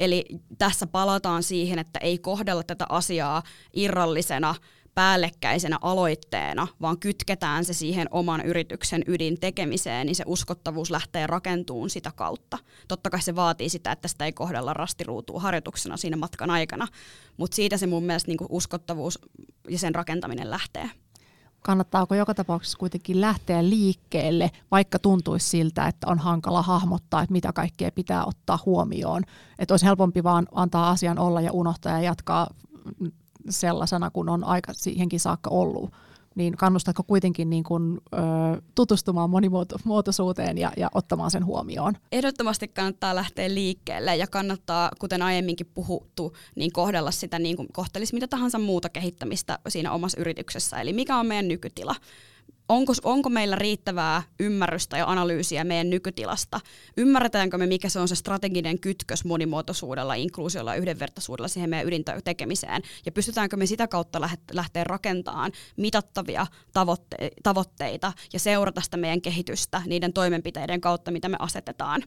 Eli 0.00 0.24
tässä 0.58 0.86
palataan 0.86 1.42
siihen, 1.42 1.78
että 1.78 1.98
ei 1.98 2.18
kohdella 2.18 2.62
tätä 2.62 2.86
asiaa 2.88 3.42
irrallisena 3.72 4.54
päällekkäisenä 4.94 5.78
aloitteena, 5.80 6.68
vaan 6.80 6.98
kytketään 6.98 7.64
se 7.64 7.72
siihen 7.72 8.08
oman 8.10 8.40
yrityksen 8.40 9.04
ydin 9.06 9.40
tekemiseen, 9.40 10.06
niin 10.06 10.16
se 10.16 10.24
uskottavuus 10.26 10.90
lähtee 10.90 11.26
rakentuun 11.26 11.90
sitä 11.90 12.12
kautta. 12.16 12.58
Totta 12.88 13.10
kai 13.10 13.22
se 13.22 13.36
vaatii 13.36 13.68
sitä, 13.68 13.92
että 13.92 14.08
sitä 14.08 14.24
ei 14.24 14.32
kohdella 14.32 14.74
rastiruutua 14.74 15.40
harjoituksena 15.40 15.96
siinä 15.96 16.16
matkan 16.16 16.50
aikana, 16.50 16.88
mutta 17.36 17.54
siitä 17.54 17.76
se 17.76 17.86
mun 17.86 18.04
mielestä 18.04 18.28
niin 18.28 18.38
uskottavuus 18.48 19.18
ja 19.68 19.78
sen 19.78 19.94
rakentaminen 19.94 20.50
lähtee 20.50 20.90
kannattaako 21.62 22.14
joka 22.14 22.34
tapauksessa 22.34 22.78
kuitenkin 22.78 23.20
lähteä 23.20 23.64
liikkeelle, 23.68 24.50
vaikka 24.70 24.98
tuntuisi 24.98 25.48
siltä, 25.48 25.86
että 25.86 26.06
on 26.06 26.18
hankala 26.18 26.62
hahmottaa, 26.62 27.22
että 27.22 27.32
mitä 27.32 27.52
kaikkea 27.52 27.90
pitää 27.92 28.24
ottaa 28.24 28.58
huomioon. 28.66 29.22
Että 29.58 29.74
olisi 29.74 29.86
helpompi 29.86 30.24
vaan 30.24 30.46
antaa 30.52 30.90
asian 30.90 31.18
olla 31.18 31.40
ja 31.40 31.52
unohtaa 31.52 31.92
ja 31.92 32.00
jatkaa 32.00 32.46
sellaisena, 33.48 34.10
kun 34.10 34.28
on 34.28 34.44
aika 34.44 34.72
siihenkin 34.72 35.20
saakka 35.20 35.50
ollut 35.50 35.90
niin 36.34 36.56
kannustatko 36.56 37.02
kuitenkin 37.02 37.50
niin 37.50 37.64
kuin, 37.64 38.00
ö, 38.14 38.18
tutustumaan 38.74 39.30
monimuotoisuuteen 39.30 40.58
ja, 40.58 40.72
ja 40.76 40.90
ottamaan 40.94 41.30
sen 41.30 41.46
huomioon? 41.46 41.94
Ehdottomasti 42.12 42.68
kannattaa 42.68 43.14
lähteä 43.14 43.54
liikkeelle 43.54 44.16
ja 44.16 44.26
kannattaa, 44.26 44.90
kuten 44.98 45.22
aiemminkin 45.22 45.70
puhuttu, 45.74 46.32
niin 46.54 46.72
kohdella 46.72 47.10
sitä 47.10 47.38
niin 47.38 47.56
kuin 47.56 47.68
kohtelisi 47.72 48.14
mitä 48.14 48.28
tahansa 48.28 48.58
muuta 48.58 48.88
kehittämistä 48.88 49.58
siinä 49.68 49.92
omassa 49.92 50.20
yrityksessä. 50.20 50.80
Eli 50.80 50.92
mikä 50.92 51.16
on 51.16 51.26
meidän 51.26 51.48
nykytila? 51.48 51.94
Onko, 52.68 52.92
onko 53.04 53.28
meillä 53.28 53.56
riittävää 53.56 54.22
ymmärrystä 54.40 54.98
ja 54.98 55.10
analyysiä 55.10 55.64
meidän 55.64 55.90
nykytilasta? 55.90 56.60
Ymmärretäänkö 56.96 57.58
me, 57.58 57.66
mikä 57.66 57.88
se 57.88 58.00
on 58.00 58.08
se 58.08 58.14
strateginen 58.14 58.80
kytkös 58.80 59.24
monimuotoisuudella, 59.24 60.14
inkluusiolla 60.14 60.74
ja 60.74 60.80
yhdenvertaisuudella 60.80 61.48
siihen 61.48 61.70
meidän 61.70 61.86
ydintekemiseen? 61.88 62.82
Ja 63.06 63.12
pystytäänkö 63.12 63.56
me 63.56 63.66
sitä 63.66 63.88
kautta 63.88 64.20
lähteä 64.52 64.84
rakentamaan 64.84 65.52
mitattavia 65.76 66.46
tavoitte- 66.72 67.30
tavoitteita 67.42 68.12
ja 68.32 68.38
seurata 68.38 68.80
sitä 68.80 68.96
meidän 68.96 69.20
kehitystä 69.20 69.82
niiden 69.86 70.12
toimenpiteiden 70.12 70.80
kautta, 70.80 71.10
mitä 71.10 71.28
me 71.28 71.36
asetetaan? 71.38 72.02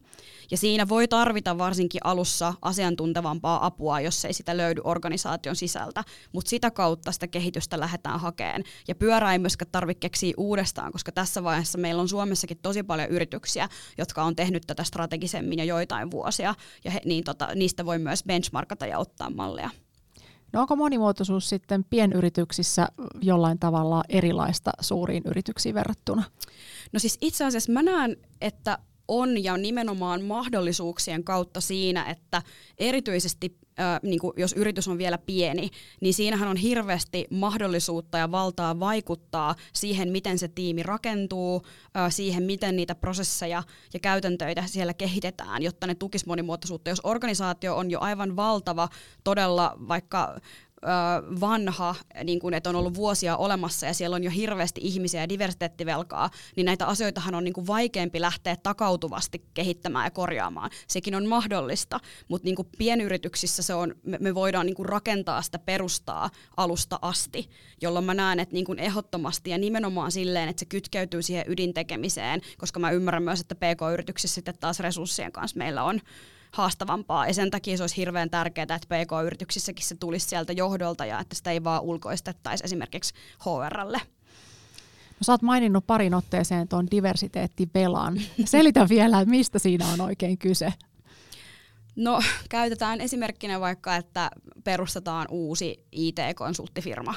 Ja 0.52 0.58
siinä 0.58 0.90
voi 0.90 1.08
tarvita 1.08 1.58
varsinkin 1.58 2.02
alussa 2.04 2.54
asiantuntevampaa 2.62 3.66
apua, 3.66 4.00
jos 4.00 4.26
ei 4.26 4.34
sitä 4.34 4.58
löydy 4.58 4.82
organisaation 4.84 5.56
sisältä, 5.56 6.04
mutta 6.34 6.50
sitä 6.50 6.72
kautta 6.72 7.12
sitä 7.12 7.28
kehitystä 7.28 7.80
lähdetään 7.80 8.20
hakemaan. 8.20 8.64
Ja 8.88 8.96
pyörää 8.96 9.34
ei 9.34 9.40
myöskään 9.40 9.72
tarvitse 9.72 10.00
keksiä 10.00 10.34
uudestaan, 10.56 10.92
koska 10.92 11.12
tässä 11.12 11.44
vaiheessa 11.44 11.78
meillä 11.78 12.02
on 12.02 12.10
Suomessakin 12.10 12.58
tosi 12.62 12.84
paljon 12.84 13.10
yrityksiä, 13.10 13.70
jotka 13.98 14.24
on 14.24 14.36
tehnyt 14.36 14.64
tätä 14.68 14.84
strategisemmin 14.84 15.60
jo 15.60 15.66
joitain 15.66 16.12
vuosia, 16.12 16.56
ja 16.84 16.92
he, 16.92 17.02
niin 17.06 17.24
tota, 17.24 17.48
niistä 17.56 17.86
voi 17.86 18.00
myös 18.00 18.24
benchmarkata 18.24 18.86
ja 18.86 19.00
ottaa 19.00 19.30
mallia. 19.30 19.70
No 20.54 20.62
onko 20.62 20.76
monimuotoisuus 20.76 21.50
sitten 21.50 21.84
pienyrityksissä 21.84 22.88
jollain 23.22 23.60
tavalla 23.60 24.04
erilaista 24.10 24.72
suuriin 24.80 25.24
yrityksiin 25.26 25.76
verrattuna? 25.76 26.24
No 26.94 27.00
siis 27.00 27.18
itse 27.22 27.46
asiassa 27.46 27.72
mä 27.72 27.84
näen, 27.84 28.18
että 28.42 28.78
on 29.08 29.44
ja 29.44 29.58
nimenomaan 29.58 30.24
mahdollisuuksien 30.24 31.24
kautta 31.24 31.62
siinä, 31.62 32.04
että 32.04 32.42
erityisesti 32.78 33.58
äh, 33.80 34.00
niin 34.04 34.20
kuin 34.20 34.34
jos 34.38 34.54
yritys 34.54 34.88
on 34.88 34.98
vielä 34.98 35.18
pieni, 35.18 35.70
niin 36.02 36.14
siinähän 36.14 36.50
on 36.50 36.58
hirveästi 36.58 37.28
mahdollisuutta 37.30 38.18
ja 38.18 38.32
valtaa 38.32 38.80
vaikuttaa 38.80 39.56
siihen, 39.74 40.12
miten 40.12 40.40
se 40.40 40.48
tiimi 40.48 40.84
rakentuu, 40.84 41.62
äh, 41.98 42.12
siihen, 42.12 42.44
miten 42.44 42.76
niitä 42.76 42.96
prosesseja 42.96 43.64
ja 43.94 44.00
käytäntöitä 44.00 44.64
siellä 44.66 44.94
kehitetään, 44.94 45.64
jotta 45.64 45.88
ne 45.88 45.96
tukis 45.96 46.26
monimuotoisuutta. 46.26 46.90
Jos 46.90 47.02
organisaatio 47.04 47.78
on 47.78 47.92
jo 47.92 48.00
aivan 48.00 48.36
valtava, 48.36 48.90
todella 49.24 49.78
vaikka 49.88 50.40
vanha, 51.42 51.96
niin 52.24 52.40
kuin, 52.40 52.54
että 52.54 52.70
on 52.70 52.76
ollut 52.76 52.96
vuosia 52.96 53.38
olemassa 53.38 53.86
ja 53.86 53.94
siellä 53.94 54.16
on 54.16 54.24
jo 54.24 54.32
hirveästi 54.32 54.82
ihmisiä 54.84 55.22
ja 55.22 55.30
diversiteettivelkaa, 55.30 56.30
niin 56.56 56.66
näitä 56.66 56.86
asioitahan 56.88 57.36
on 57.36 57.44
niin 57.44 57.54
kuin 57.54 57.68
vaikeampi 57.68 58.22
lähteä 58.22 58.56
takautuvasti 58.64 59.46
kehittämään 59.54 60.06
ja 60.06 60.12
korjaamaan. 60.12 60.70
Sekin 60.88 61.16
on 61.16 61.26
mahdollista, 61.26 62.00
mutta 62.28 62.46
niin 62.46 62.56
kuin 62.56 62.68
pienyrityksissä 62.78 63.64
se 63.64 63.74
on, 63.74 63.96
me, 64.04 64.18
me 64.22 64.36
voidaan 64.36 64.66
niin 64.66 64.76
kuin 64.76 64.90
rakentaa 64.90 65.42
sitä 65.42 65.60
perustaa 65.60 66.30
alusta 66.58 67.00
asti, 67.02 67.50
jolloin 67.82 68.06
mä 68.06 68.14
näen, 68.14 68.40
että 68.40 68.54
niin 68.54 68.66
kuin 68.66 68.80
ehdottomasti 68.80 69.50
ja 69.50 69.58
nimenomaan 69.58 70.12
silleen, 70.12 70.50
että 70.50 70.60
se 70.60 70.66
kytkeytyy 70.66 71.22
siihen 71.22 71.46
ydintekemiseen, 71.48 72.42
koska 72.58 72.80
mä 72.80 72.92
ymmärrän 72.92 73.24
myös, 73.24 73.42
että 73.42 73.56
PK-yrityksissä 73.56 74.36
sitten 74.36 74.58
taas 74.60 74.80
resurssien 74.80 75.32
kanssa 75.32 75.58
meillä 75.58 75.84
on 75.84 76.02
haastavampaa. 76.56 77.28
Ja 77.28 77.34
sen 77.34 77.52
takia 77.52 77.78
se 77.78 77.84
olisi 77.84 77.98
hirveän 77.98 78.30
tärkeää, 78.30 78.64
että 78.64 78.88
PK-yrityksissäkin 78.88 79.86
se 79.86 79.96
tulisi 79.96 80.30
sieltä 80.30 80.54
johdolta 80.54 81.06
ja 81.06 81.20
että 81.20 81.36
sitä 81.36 81.52
ei 81.52 81.64
vaan 81.64 81.82
ulkoistettaisi 81.82 82.64
esimerkiksi 82.66 83.14
HRlle. 83.46 84.02
No, 85.10 85.22
sä 85.22 85.32
oot 85.32 85.42
maininnut 85.42 85.88
parin 85.88 86.14
otteeseen 86.14 86.68
tuon 86.68 86.88
diversiteettivelan. 86.92 88.22
Selitä 88.46 88.90
vielä, 88.90 89.20
että 89.20 89.30
mistä 89.30 89.60
siinä 89.60 89.88
on 89.88 90.02
oikein 90.02 90.38
kyse. 90.38 90.74
No 91.96 92.20
käytetään 92.50 93.02
esimerkkinä 93.02 93.60
vaikka, 93.60 93.96
että 93.96 94.32
perustetaan 94.64 95.28
uusi 95.30 95.86
IT-konsulttifirma. 95.92 97.16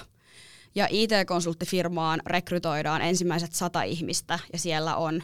Ja 0.74 0.88
IT-konsulttifirmaan 0.90 2.20
rekrytoidaan 2.26 3.02
ensimmäiset 3.02 3.52
sata 3.52 3.82
ihmistä 3.82 4.38
ja 4.52 4.58
siellä 4.58 4.96
on 4.96 5.22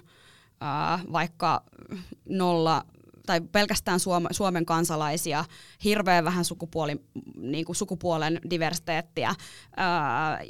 äh, 0.63 1.05
vaikka 1.13 1.65
nolla 2.29 2.85
tai 3.27 3.41
pelkästään 3.41 4.01
Suomen 4.31 4.67
kansalaisia, 4.67 5.45
hirveän 5.85 6.25
vähän 6.25 6.45
sukupuoli, 6.45 6.97
niin 7.37 7.65
kuin 7.65 7.77
sukupuolen 7.77 8.41
diversiteettiä, 8.51 9.35
ää, 9.77 10.41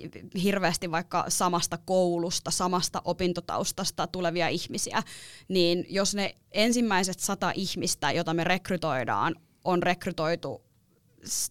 hirveästi 0.42 0.90
vaikka 0.90 1.24
samasta 1.28 1.78
koulusta, 1.84 2.50
samasta 2.50 3.02
opintotaustasta 3.04 4.06
tulevia 4.06 4.48
ihmisiä, 4.48 5.02
niin 5.48 5.86
jos 5.88 6.14
ne 6.14 6.34
ensimmäiset 6.52 7.20
sata 7.20 7.52
ihmistä, 7.54 8.12
joita 8.12 8.34
me 8.34 8.44
rekrytoidaan, 8.44 9.34
on 9.64 9.82
rekrytoitu 9.82 10.62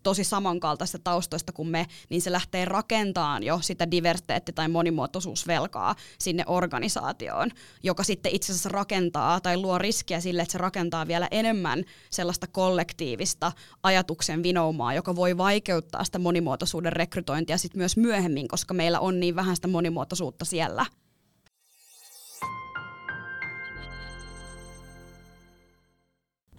tosi 0.04 0.24
samankaltaista 0.24 1.00
taustoista 1.00 1.52
kuin 1.52 1.68
me, 1.68 1.88
niin 2.10 2.22
se 2.22 2.32
lähtee 2.32 2.66
rakentamaan 2.66 3.44
jo 3.44 3.60
sitä 3.62 3.86
diversiteetti- 3.92 4.54
tai 4.56 4.68
monimuotoisuusvelkaa 4.68 5.96
sinne 6.20 6.44
organisaatioon, 6.48 7.50
joka 7.84 8.04
sitten 8.04 8.36
itse 8.36 8.52
asiassa 8.52 8.70
rakentaa 8.70 9.42
tai 9.42 9.58
luo 9.58 9.78
riskiä 9.78 10.20
sille, 10.20 10.42
että 10.42 10.52
se 10.52 10.58
rakentaa 10.58 11.08
vielä 11.08 11.28
enemmän 11.32 11.84
sellaista 12.10 12.48
kollektiivista 12.48 13.52
ajatuksen 13.84 14.44
vinoumaa, 14.44 14.94
joka 14.94 15.16
voi 15.16 15.38
vaikeuttaa 15.38 16.04
sitä 16.04 16.20
monimuotoisuuden 16.20 16.94
rekrytointia 16.94 17.58
sitten 17.58 17.80
myös 17.80 17.98
myöhemmin, 17.98 18.48
koska 18.48 18.74
meillä 18.74 19.00
on 19.00 19.20
niin 19.20 19.36
vähän 19.36 19.56
sitä 19.56 19.68
monimuotoisuutta 19.68 20.46
siellä. 20.46 20.86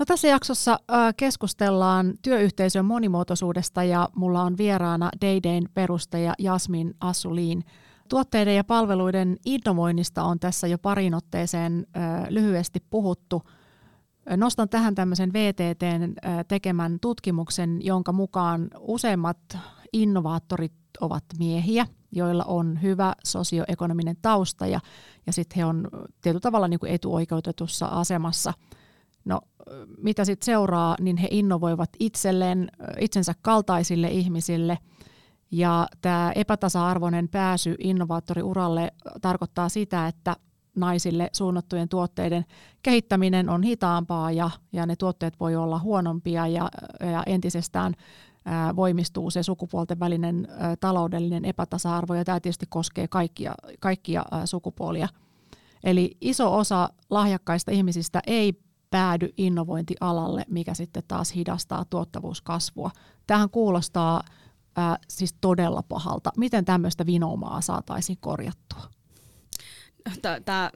No 0.05 0.07
tässä 0.07 0.29
jaksossa 0.29 0.79
keskustellaan 1.17 2.15
työyhteisön 2.23 2.85
monimuotoisuudesta 2.85 3.85
ja 3.85 4.09
mulla 4.17 4.43
on 4.43 4.57
vieraana 4.57 5.11
Daydayn 5.21 5.69
perustaja 5.75 6.35
Jasmin 6.39 6.95
Assuliin. 7.01 7.65
Tuotteiden 8.09 8.57
ja 8.57 8.65
palveluiden 8.65 9.37
innovoinnista 9.45 10.23
on 10.23 10.41
tässä 10.41 10.67
jo 10.67 10.79
parin 10.79 11.15
otteeseen 11.15 11.87
lyhyesti 12.29 12.81
puhuttu. 12.91 13.43
Nostan 14.37 14.69
tähän 14.69 14.95
tämmöisen 14.95 15.33
VTTn 15.33 16.15
tekemän 16.49 16.99
tutkimuksen, 17.01 17.85
jonka 17.85 18.13
mukaan 18.13 18.69
useimmat 18.79 19.59
innovaattorit 19.93 20.73
ovat 21.01 21.25
miehiä, 21.39 21.87
joilla 22.13 22.45
on 22.45 22.83
hyvä 22.83 23.15
sosioekonominen 23.25 24.17
tausta 24.23 24.67
ja, 24.67 24.81
ja 25.27 25.33
sitten 25.33 25.57
he 25.57 25.65
on 25.65 25.89
tietyllä 26.21 26.41
tavalla 26.41 26.69
niin 26.69 26.81
kuin 26.81 26.93
etuoikeutetussa 26.93 27.87
asemassa– 27.87 28.53
No 29.25 29.41
mitä 29.99 30.25
sitten 30.25 30.45
seuraa, 30.45 30.97
niin 31.01 31.17
he 31.17 31.29
innovoivat 31.31 31.91
itselleen, 32.01 32.69
itsensä 33.01 33.33
kaltaisille 33.43 34.09
ihmisille. 34.09 34.79
Ja 35.51 35.89
tämä 36.01 36.33
epätasa-arvoinen 36.35 37.29
pääsy 37.29 37.75
innovaattoriuralle 37.79 38.93
tarkoittaa 39.21 39.69
sitä, 39.69 40.09
että 40.09 40.37
naisille 40.77 41.31
suunnattujen 41.33 41.89
tuotteiden 41.89 42.45
kehittäminen 42.83 43.49
on 43.49 43.63
hitaampaa 43.63 44.33
ja, 44.33 44.51
ja 44.73 44.87
ne 44.87 44.97
tuotteet 44.97 45.41
voi 45.41 45.57
olla 45.57 45.79
huonompia 45.79 46.47
ja, 46.47 46.69
ja 47.01 47.23
entisestään 47.27 47.95
ää, 48.45 48.77
voimistuu 48.77 49.31
se 49.31 49.43
sukupuolten 49.43 50.01
välinen 50.01 50.49
ää, 50.51 50.77
taloudellinen 50.77 51.45
epätasa-arvo 51.45 52.15
ja 52.15 52.25
tämä 52.25 52.41
tietysti 52.41 52.67
koskee 52.69 53.09
kaikkia, 53.09 53.55
kaikkia 53.81 54.25
ää, 54.31 54.47
sukupuolia. 54.47 55.09
Eli 55.85 56.17
iso 56.21 56.57
osa 56.57 56.89
lahjakkaista 57.11 57.71
ihmisistä 57.71 58.21
ei 58.27 58.64
päädy 58.95 59.29
innovointialalle, 59.37 60.45
mikä 60.49 60.75
sitten 60.75 61.03
taas 61.09 61.35
hidastaa 61.35 61.85
tuottavuuskasvua. 61.85 62.91
Tähän 63.27 63.51
kuulostaa 63.51 64.23
ää, 64.77 64.99
siis 65.09 65.35
todella 65.41 65.83
pahalta. 65.83 66.31
Miten 66.37 66.65
tämmöistä 66.65 67.07
vinoumaa 67.07 67.61
saataisiin 67.61 68.19
korjattua? 68.21 68.83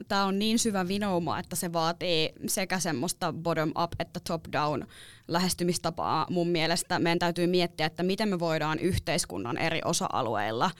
Tämä 0.07 0.25
on 0.25 0.39
niin 0.39 0.59
syvä 0.59 0.87
vinouma, 0.87 1.39
että 1.39 1.55
se 1.55 1.73
vaatii 1.73 2.33
sekä 2.47 2.79
semmoista 2.79 3.33
bottom-up 3.33 3.91
että 3.99 4.19
top-down 4.27 4.87
lähestymistapaa 5.27 6.27
mun 6.29 6.47
mielestä. 6.47 6.99
Meidän 6.99 7.19
täytyy 7.19 7.47
miettiä, 7.47 7.85
että 7.85 8.03
miten 8.03 8.29
me 8.29 8.39
voidaan 8.39 8.79
yhteiskunnan 8.79 9.57
eri 9.57 9.81
osa-alueilla 9.85 10.71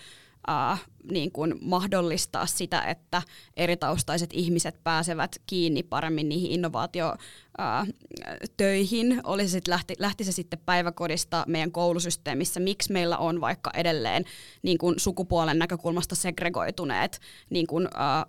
äh, 0.49 0.85
niin 1.11 1.31
kuin 1.31 1.55
mahdollistaa 1.61 2.45
sitä, 2.45 2.81
että 2.81 3.21
eri 3.57 3.77
taustaiset 3.77 4.29
ihmiset 4.33 4.83
pääsevät 4.83 5.35
kiinni 5.45 5.83
paremmin 5.83 6.29
niihin 6.29 6.51
innovaatiotöihin. 6.51 9.21
Oli 9.23 9.47
se 9.47 9.51
sitten, 9.51 9.71
lähti, 9.71 9.93
lähti 9.99 10.23
se 10.23 10.31
sitten 10.31 10.59
päiväkodista 10.65 11.43
meidän 11.47 11.71
koulusysteemissä, 11.71 12.59
miksi 12.59 12.91
meillä 12.91 13.17
on 13.17 13.41
vaikka 13.41 13.71
edelleen 13.73 14.25
niin 14.61 14.77
kuin 14.77 14.99
sukupuolen 14.99 15.59
näkökulmasta 15.59 16.15
segregoituneet 16.15 17.19
niin 17.49 17.67
kuin, 17.67 17.87
äh, 17.87 18.25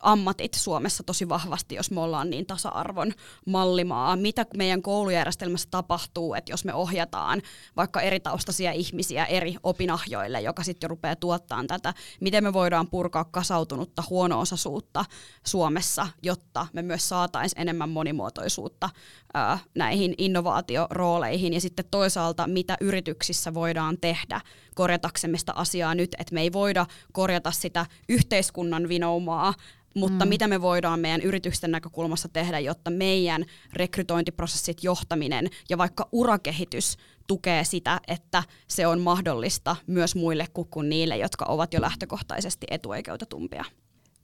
ammatit 0.00 0.54
Suomessa 0.54 1.02
tosi 1.02 1.28
vahvasti, 1.28 1.74
jos 1.74 1.90
me 1.90 2.00
ollaan 2.00 2.30
niin 2.30 2.46
tasa-arvon 2.46 3.12
mallimaa. 3.46 4.16
Mitä 4.16 4.46
meidän 4.56 4.82
koulujärjestelmässä 4.82 5.68
tapahtuu, 5.70 6.34
että 6.34 6.52
jos 6.52 6.64
me 6.64 6.74
ohjataan 6.74 7.42
vaikka 7.76 8.00
eri 8.00 8.20
taustaisia 8.20 8.72
ihmisiä 8.72 9.24
eri 9.24 9.56
opinahjoille, 9.62 10.40
joka 10.40 10.62
sitten 10.62 10.86
jo 10.86 10.88
rupeaa 10.88 11.16
tuottaa 11.16 11.64
tätä, 11.66 11.94
miten 12.20 12.44
me 12.44 12.52
voidaan 12.52 12.86
purkaa 12.90 13.24
kasautunutta 13.24 14.02
huono-osaisuutta 14.10 15.04
Suomessa, 15.46 16.06
jotta 16.22 16.66
me 16.72 16.82
myös 16.82 17.08
saataisiin 17.08 17.60
enemmän 17.60 17.88
monimuotoisuutta 17.88 18.90
ää, 19.34 19.58
näihin 19.74 20.14
innovaatiorooleihin 20.18 21.52
ja 21.52 21.60
sitten 21.60 21.84
toisaalta 21.90 22.46
mitä 22.46 22.76
yrityksissä 22.80 23.54
voidaan 23.54 23.98
tehdä 24.00 24.40
korjataksemme 24.74 25.38
sitä 25.38 25.52
asiaa 25.52 25.94
nyt, 25.94 26.10
että 26.18 26.34
me 26.34 26.40
ei 26.40 26.52
voida 26.52 26.86
korjata 27.12 27.50
sitä 27.50 27.86
yhteiskunnan 28.08 28.88
vinoumaa 28.88 29.54
mutta 29.94 30.24
mm. 30.24 30.28
mitä 30.28 30.48
me 30.48 30.62
voidaan 30.62 31.00
meidän 31.00 31.20
yritysten 31.20 31.70
näkökulmassa 31.70 32.28
tehdä, 32.28 32.58
jotta 32.58 32.90
meidän 32.90 33.44
rekrytointiprosessit, 33.72 34.84
johtaminen 34.84 35.48
ja 35.68 35.78
vaikka 35.78 36.08
urakehitys 36.12 36.96
tukee 37.26 37.64
sitä, 37.64 38.00
että 38.08 38.42
se 38.68 38.86
on 38.86 39.00
mahdollista 39.00 39.76
myös 39.86 40.14
muille 40.14 40.46
kuin 40.70 40.88
niille, 40.88 41.16
jotka 41.16 41.44
ovat 41.44 41.74
jo 41.74 41.80
lähtökohtaisesti 41.80 42.66
etuoikeutetumpia. 42.70 43.64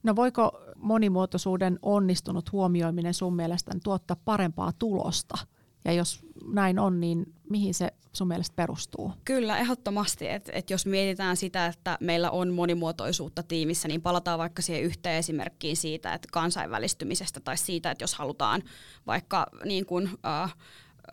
No 0.02 0.16
voiko 0.16 0.60
monimuotoisuuden 0.76 1.78
onnistunut 1.82 2.52
huomioiminen 2.52 3.14
sun 3.14 3.36
mielestä 3.36 3.72
tuottaa 3.84 4.16
parempaa 4.24 4.72
tulosta? 4.78 5.38
Ja 5.84 5.92
jos 5.92 6.20
näin 6.52 6.78
on, 6.78 7.00
niin 7.00 7.34
mihin 7.50 7.74
se 7.74 7.92
sun 8.12 8.28
mielestä 8.28 8.56
perustuu? 8.56 9.12
Kyllä, 9.24 9.58
ehdottomasti. 9.58 10.28
Että 10.28 10.52
et 10.54 10.70
jos 10.70 10.86
mietitään 10.86 11.36
sitä, 11.36 11.66
että 11.66 11.98
meillä 12.00 12.30
on 12.30 12.52
monimuotoisuutta 12.52 13.42
tiimissä, 13.42 13.88
niin 13.88 14.02
palataan 14.02 14.38
vaikka 14.38 14.62
siihen 14.62 14.82
yhteen 14.82 15.18
esimerkkiin 15.18 15.76
siitä, 15.76 16.14
että 16.14 16.28
kansainvälistymisestä 16.32 17.40
tai 17.40 17.56
siitä, 17.56 17.90
että 17.90 18.02
jos 18.02 18.14
halutaan 18.14 18.62
vaikka 19.06 19.46
niin 19.64 19.86
kuin, 19.86 20.10
äh, 20.26 20.54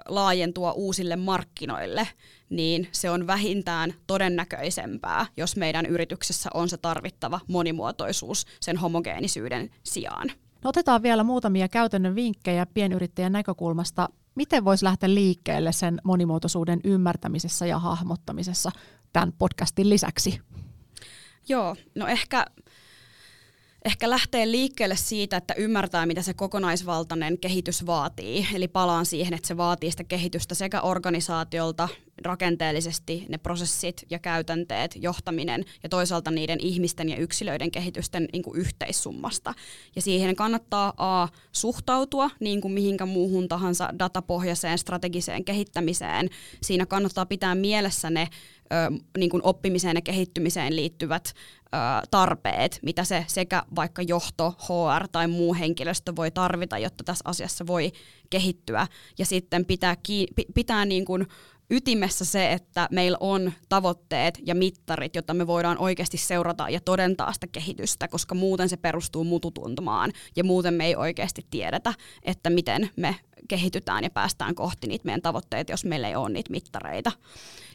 laajentua 0.07 0.71
uusille 0.71 1.15
markkinoille, 1.15 2.07
niin 2.49 2.87
se 2.91 3.09
on 3.09 3.27
vähintään 3.27 3.93
todennäköisempää, 4.07 5.25
jos 5.37 5.55
meidän 5.55 5.85
yrityksessä 5.85 6.49
on 6.53 6.69
se 6.69 6.77
tarvittava 6.77 7.39
monimuotoisuus 7.47 8.45
sen 8.59 8.77
homogeenisyyden 8.77 9.69
sijaan. 9.83 10.31
No 10.63 10.69
otetaan 10.69 11.03
vielä 11.03 11.23
muutamia 11.23 11.67
käytännön 11.67 12.15
vinkkejä 12.15 12.65
pienyrittäjän 12.65 13.31
näkökulmasta 13.31 14.09
miten 14.35 14.65
voisi 14.65 14.85
lähteä 14.85 15.13
liikkeelle 15.13 15.71
sen 15.71 16.01
monimuotoisuuden 16.03 16.79
ymmärtämisessä 16.83 17.65
ja 17.65 17.79
hahmottamisessa 17.79 18.71
tämän 19.13 19.33
podcastin 19.37 19.89
lisäksi? 19.89 20.41
Joo, 21.49 21.75
no 21.95 22.07
ehkä 22.07 22.45
ehkä 23.85 24.09
lähtee 24.09 24.51
liikkeelle 24.51 24.95
siitä, 24.95 25.37
että 25.37 25.53
ymmärtää, 25.53 26.05
mitä 26.05 26.21
se 26.21 26.33
kokonaisvaltainen 26.33 27.39
kehitys 27.39 27.85
vaatii. 27.85 28.47
Eli 28.53 28.67
palaan 28.67 29.05
siihen, 29.05 29.33
että 29.33 29.47
se 29.47 29.57
vaatii 29.57 29.91
sitä 29.91 30.03
kehitystä 30.03 30.55
sekä 30.55 30.81
organisaatiolta, 30.81 31.89
rakenteellisesti 32.25 33.25
ne 33.29 33.37
prosessit 33.37 34.05
ja 34.09 34.19
käytänteet, 34.19 34.95
johtaminen 34.95 35.65
ja 35.83 35.89
toisaalta 35.89 36.31
niiden 36.31 36.59
ihmisten 36.59 37.09
ja 37.09 37.17
yksilöiden 37.17 37.71
kehitysten 37.71 38.27
niin 38.33 38.43
kuin 38.43 38.59
yhteissummasta. 38.59 39.53
Ja 39.95 40.01
siihen 40.01 40.35
kannattaa 40.35 40.93
A, 40.97 41.27
suhtautua 41.51 42.29
niin 42.39 42.61
kuin 42.61 42.73
mihinkä 42.73 43.05
muuhun 43.05 43.47
tahansa 43.47 43.89
datapohjaiseen 43.99 44.77
strategiseen 44.77 45.45
kehittämiseen. 45.45 46.29
Siinä 46.61 46.85
kannattaa 46.85 47.25
pitää 47.25 47.55
mielessä 47.55 48.09
ne 48.09 48.27
niin 49.17 49.29
kuin 49.29 49.43
oppimiseen 49.45 49.95
ja 49.95 50.01
kehittymiseen 50.01 50.75
liittyvät 50.75 51.33
tarpeet, 52.11 52.79
mitä 52.81 53.03
se 53.03 53.25
sekä 53.27 53.63
vaikka 53.75 54.01
johto, 54.01 54.55
HR 54.59 55.07
tai 55.11 55.27
muu 55.27 55.53
henkilöstö 55.53 56.15
voi 56.15 56.31
tarvita, 56.31 56.77
jotta 56.77 57.03
tässä 57.03 57.23
asiassa 57.27 57.67
voi 57.67 57.91
kehittyä. 58.29 58.87
Ja 59.19 59.25
sitten 59.25 59.65
pitää, 59.65 59.95
pitää 60.53 60.85
niin 60.85 61.05
kuin 61.05 61.27
ytimessä 61.69 62.25
se, 62.25 62.51
että 62.51 62.87
meillä 62.91 63.17
on 63.19 63.53
tavoitteet 63.69 64.39
ja 64.45 64.55
mittarit, 64.55 65.15
jotta 65.15 65.33
me 65.33 65.47
voidaan 65.47 65.77
oikeasti 65.77 66.17
seurata 66.17 66.69
ja 66.69 66.79
todentaa 66.81 67.33
sitä 67.33 67.47
kehitystä, 67.47 68.07
koska 68.07 68.35
muuten 68.35 68.69
se 68.69 68.77
perustuu 68.77 69.23
mututuntumaan 69.23 70.11
ja 70.35 70.43
muuten 70.43 70.73
me 70.73 70.85
ei 70.85 70.95
oikeasti 70.95 71.45
tiedetä, 71.49 71.93
että 72.23 72.49
miten 72.49 72.89
me 72.95 73.15
kehitytään 73.47 74.03
ja 74.03 74.09
päästään 74.09 74.55
kohti 74.55 74.87
niitä 74.87 75.05
meidän 75.05 75.21
tavoitteita, 75.21 75.71
jos 75.71 75.85
meillä 75.85 76.07
ei 76.07 76.15
ole 76.15 76.29
niitä 76.29 76.51
mittareita. 76.51 77.11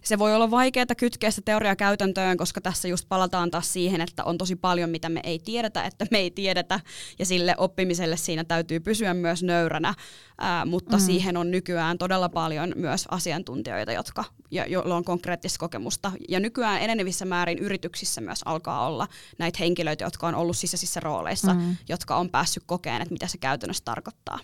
Se 0.02 0.18
voi 0.18 0.34
olla 0.34 0.50
vaikeaa 0.50 0.86
kytkeä 0.96 1.30
se 1.30 1.42
teoria 1.42 1.76
käytäntöön, 1.76 2.36
koska 2.36 2.60
tässä 2.60 2.88
just 2.88 3.08
palataan 3.08 3.50
taas 3.50 3.72
siihen, 3.72 4.00
että 4.00 4.24
on 4.24 4.38
tosi 4.38 4.56
paljon, 4.56 4.90
mitä 4.90 5.08
me 5.08 5.20
ei 5.24 5.38
tiedetä, 5.38 5.84
että 5.84 6.06
me 6.10 6.18
ei 6.18 6.30
tiedetä, 6.30 6.80
ja 7.18 7.26
sille 7.26 7.54
oppimiselle 7.58 8.16
siinä 8.16 8.44
täytyy 8.44 8.80
pysyä 8.80 9.14
myös 9.14 9.42
nöyränä, 9.42 9.94
ää, 10.38 10.64
mutta 10.64 10.96
mm. 10.96 11.00
siihen 11.00 11.36
on 11.36 11.50
nykyään 11.50 11.98
todella 11.98 12.28
paljon 12.28 12.72
myös 12.76 13.04
asiantuntijoita, 13.10 13.92
jotka, 13.92 14.24
jo, 14.50 14.64
joilla 14.64 14.96
on 14.96 15.04
konkreettista 15.04 15.58
kokemusta, 15.58 16.12
ja 16.28 16.40
nykyään 16.40 16.82
enenevissä 16.82 17.24
määrin 17.24 17.58
yrityksissä 17.58 18.20
myös 18.20 18.40
alkaa 18.44 18.86
olla 18.86 19.08
näitä 19.38 19.58
henkilöitä, 19.60 20.04
jotka 20.04 20.26
on 20.26 20.34
ollut 20.34 20.56
sisäisissä 20.56 21.00
rooleissa, 21.00 21.54
mm. 21.54 21.76
jotka 21.88 22.16
on 22.16 22.30
päässyt 22.30 22.62
kokeen, 22.66 23.02
että 23.02 23.12
mitä 23.12 23.26
se 23.26 23.38
käytännössä 23.38 23.84
tarkoittaa. 23.84 24.38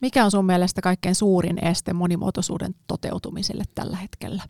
Mikä 0.00 0.24
on 0.24 0.30
sun 0.30 0.46
mielestä 0.46 0.80
kaikkein 0.80 1.14
suurin 1.14 1.64
este 1.64 1.92
monimuotoisuuden 1.92 2.74
toteutumiselle 2.86 3.64
tällä 3.74 3.96
hetkellä? 3.96 4.42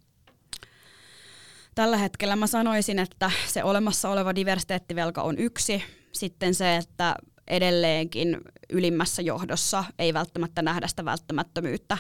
Tällä 1.74 1.96
hetkellä 1.96 2.36
mä 2.36 2.46
sanoisin, 2.46 2.98
että 2.98 3.30
se 3.46 3.64
olemassa 3.64 4.08
oleva 4.08 4.34
diversiteettivelka 4.34 5.22
on 5.22 5.38
yksi. 5.38 5.82
Sitten 6.12 6.54
se, 6.54 6.76
että 6.76 7.16
edelleenkin 7.46 8.40
ylimmässä 8.70 9.22
johdossa 9.22 9.84
ei 9.98 10.14
välttämättä 10.14 10.62
nähdä 10.62 10.86
sitä 10.88 11.04
välttämättömyyttä 11.04 11.98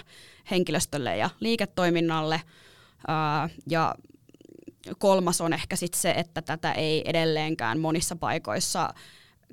henkilöstölle 0.50 1.16
ja 1.16 1.30
liiketoiminnalle. 1.40 2.42
Ja 3.70 3.94
kolmas 4.98 5.40
on 5.40 5.52
ehkä 5.52 5.76
sit 5.76 5.94
se, 5.94 6.10
että 6.10 6.42
tätä 6.42 6.72
ei 6.72 7.02
edelleenkään 7.10 7.80
monissa 7.80 8.16
paikoissa 8.16 8.94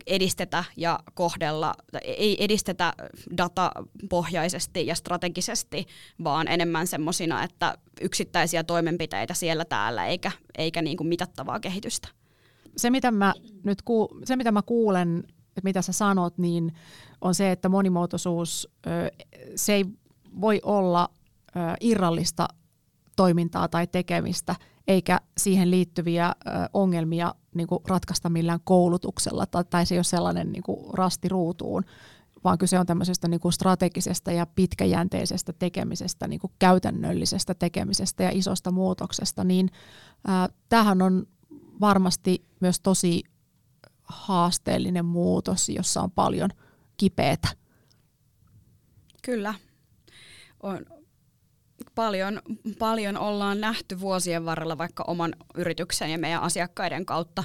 edistetä 0.07 0.63
ja 0.77 0.99
kohdella, 1.13 1.73
ei 2.03 2.43
edistetä 2.43 2.93
datapohjaisesti 3.37 4.87
ja 4.87 4.95
strategisesti, 4.95 5.85
vaan 6.23 6.47
enemmän 6.47 6.87
semmoisina, 6.87 7.43
että 7.43 7.77
yksittäisiä 8.01 8.63
toimenpiteitä 8.63 9.33
siellä 9.33 9.65
täällä, 9.65 10.05
eikä, 10.05 10.31
eikä 10.57 10.81
niin 10.81 10.97
kuin 10.97 11.07
mitattavaa 11.07 11.59
kehitystä. 11.59 12.07
Se 12.77 12.89
mitä, 12.89 13.11
mä 13.11 13.33
nyt 13.63 13.81
ku, 13.81 14.09
se, 14.23 14.35
mitä 14.35 14.51
mä 14.51 14.61
kuulen, 14.61 15.23
että 15.27 15.61
mitä 15.63 15.81
sä 15.81 15.91
sanot, 15.91 16.37
niin 16.37 16.73
on 17.21 17.35
se, 17.35 17.51
että 17.51 17.69
monimuotoisuus, 17.69 18.69
se 19.55 19.73
ei 19.73 19.85
voi 20.41 20.59
olla 20.63 21.09
irrallista 21.81 22.47
toimintaa 23.15 23.67
tai 23.67 23.87
tekemistä, 23.87 24.55
eikä 24.87 25.19
siihen 25.37 25.71
liittyviä 25.71 26.35
ongelmia 26.73 27.35
niin 27.55 27.67
kuin 27.67 27.79
ratkaista 27.87 28.29
millään 28.29 28.59
koulutuksella, 28.63 29.45
tai, 29.45 29.63
tai 29.69 29.85
se 29.85 29.95
ei 29.95 29.99
ole 29.99 30.03
sellainen 30.03 30.51
niin 30.51 30.63
kuin 30.63 30.93
rasti 30.93 31.29
ruutuun, 31.29 31.83
vaan 32.43 32.57
kyse 32.57 32.79
on 32.79 32.85
tämmöisestä 32.85 33.27
niin 33.27 33.39
kuin 33.39 33.53
strategisesta 33.53 34.31
ja 34.31 34.45
pitkäjänteisestä 34.45 35.53
tekemisestä, 35.53 36.27
niin 36.27 36.39
kuin 36.39 36.53
käytännöllisestä 36.59 37.53
tekemisestä 37.53 38.23
ja 38.23 38.29
isosta 38.33 38.71
muutoksesta, 38.71 39.43
niin 39.43 39.69
ää, 40.27 40.49
tämähän 40.69 41.01
on 41.01 41.27
varmasti 41.81 42.45
myös 42.59 42.79
tosi 42.79 43.23
haasteellinen 44.03 45.05
muutos, 45.05 45.69
jossa 45.69 46.01
on 46.01 46.11
paljon 46.11 46.49
kipeätä. 46.97 47.47
Kyllä. 49.21 49.53
On, 50.63 50.85
paljon, 51.95 52.41
paljon 52.79 53.17
ollaan 53.17 53.61
nähty 53.61 53.99
vuosien 53.99 54.45
varrella 54.45 54.77
vaikka 54.77 55.03
oman 55.07 55.35
yrityksen 55.55 56.11
ja 56.11 56.17
meidän 56.17 56.41
asiakkaiden 56.41 57.05
kautta 57.05 57.43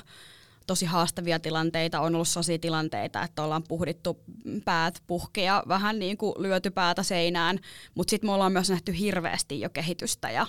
tosi 0.67 0.87
haastavia 0.87 1.39
tilanteita. 1.39 2.01
On 2.01 2.15
ollut 2.15 2.29
sellaisia 2.29 2.59
tilanteita, 2.59 3.23
että 3.23 3.43
ollaan 3.43 3.63
puhdittu 3.69 4.21
päät 4.65 5.03
puhkeja, 5.07 5.63
vähän 5.69 5.99
niin 5.99 6.17
kuin 6.17 6.35
lyöty 6.39 6.71
päätä 6.71 7.03
seinään, 7.03 7.59
mutta 7.95 8.11
sitten 8.11 8.29
me 8.29 8.35
ollaan 8.35 8.53
myös 8.53 8.71
nähty 8.71 8.99
hirveästi 8.99 9.61
jo 9.61 9.71
kehitystä 9.71 10.31
ja 10.31 10.47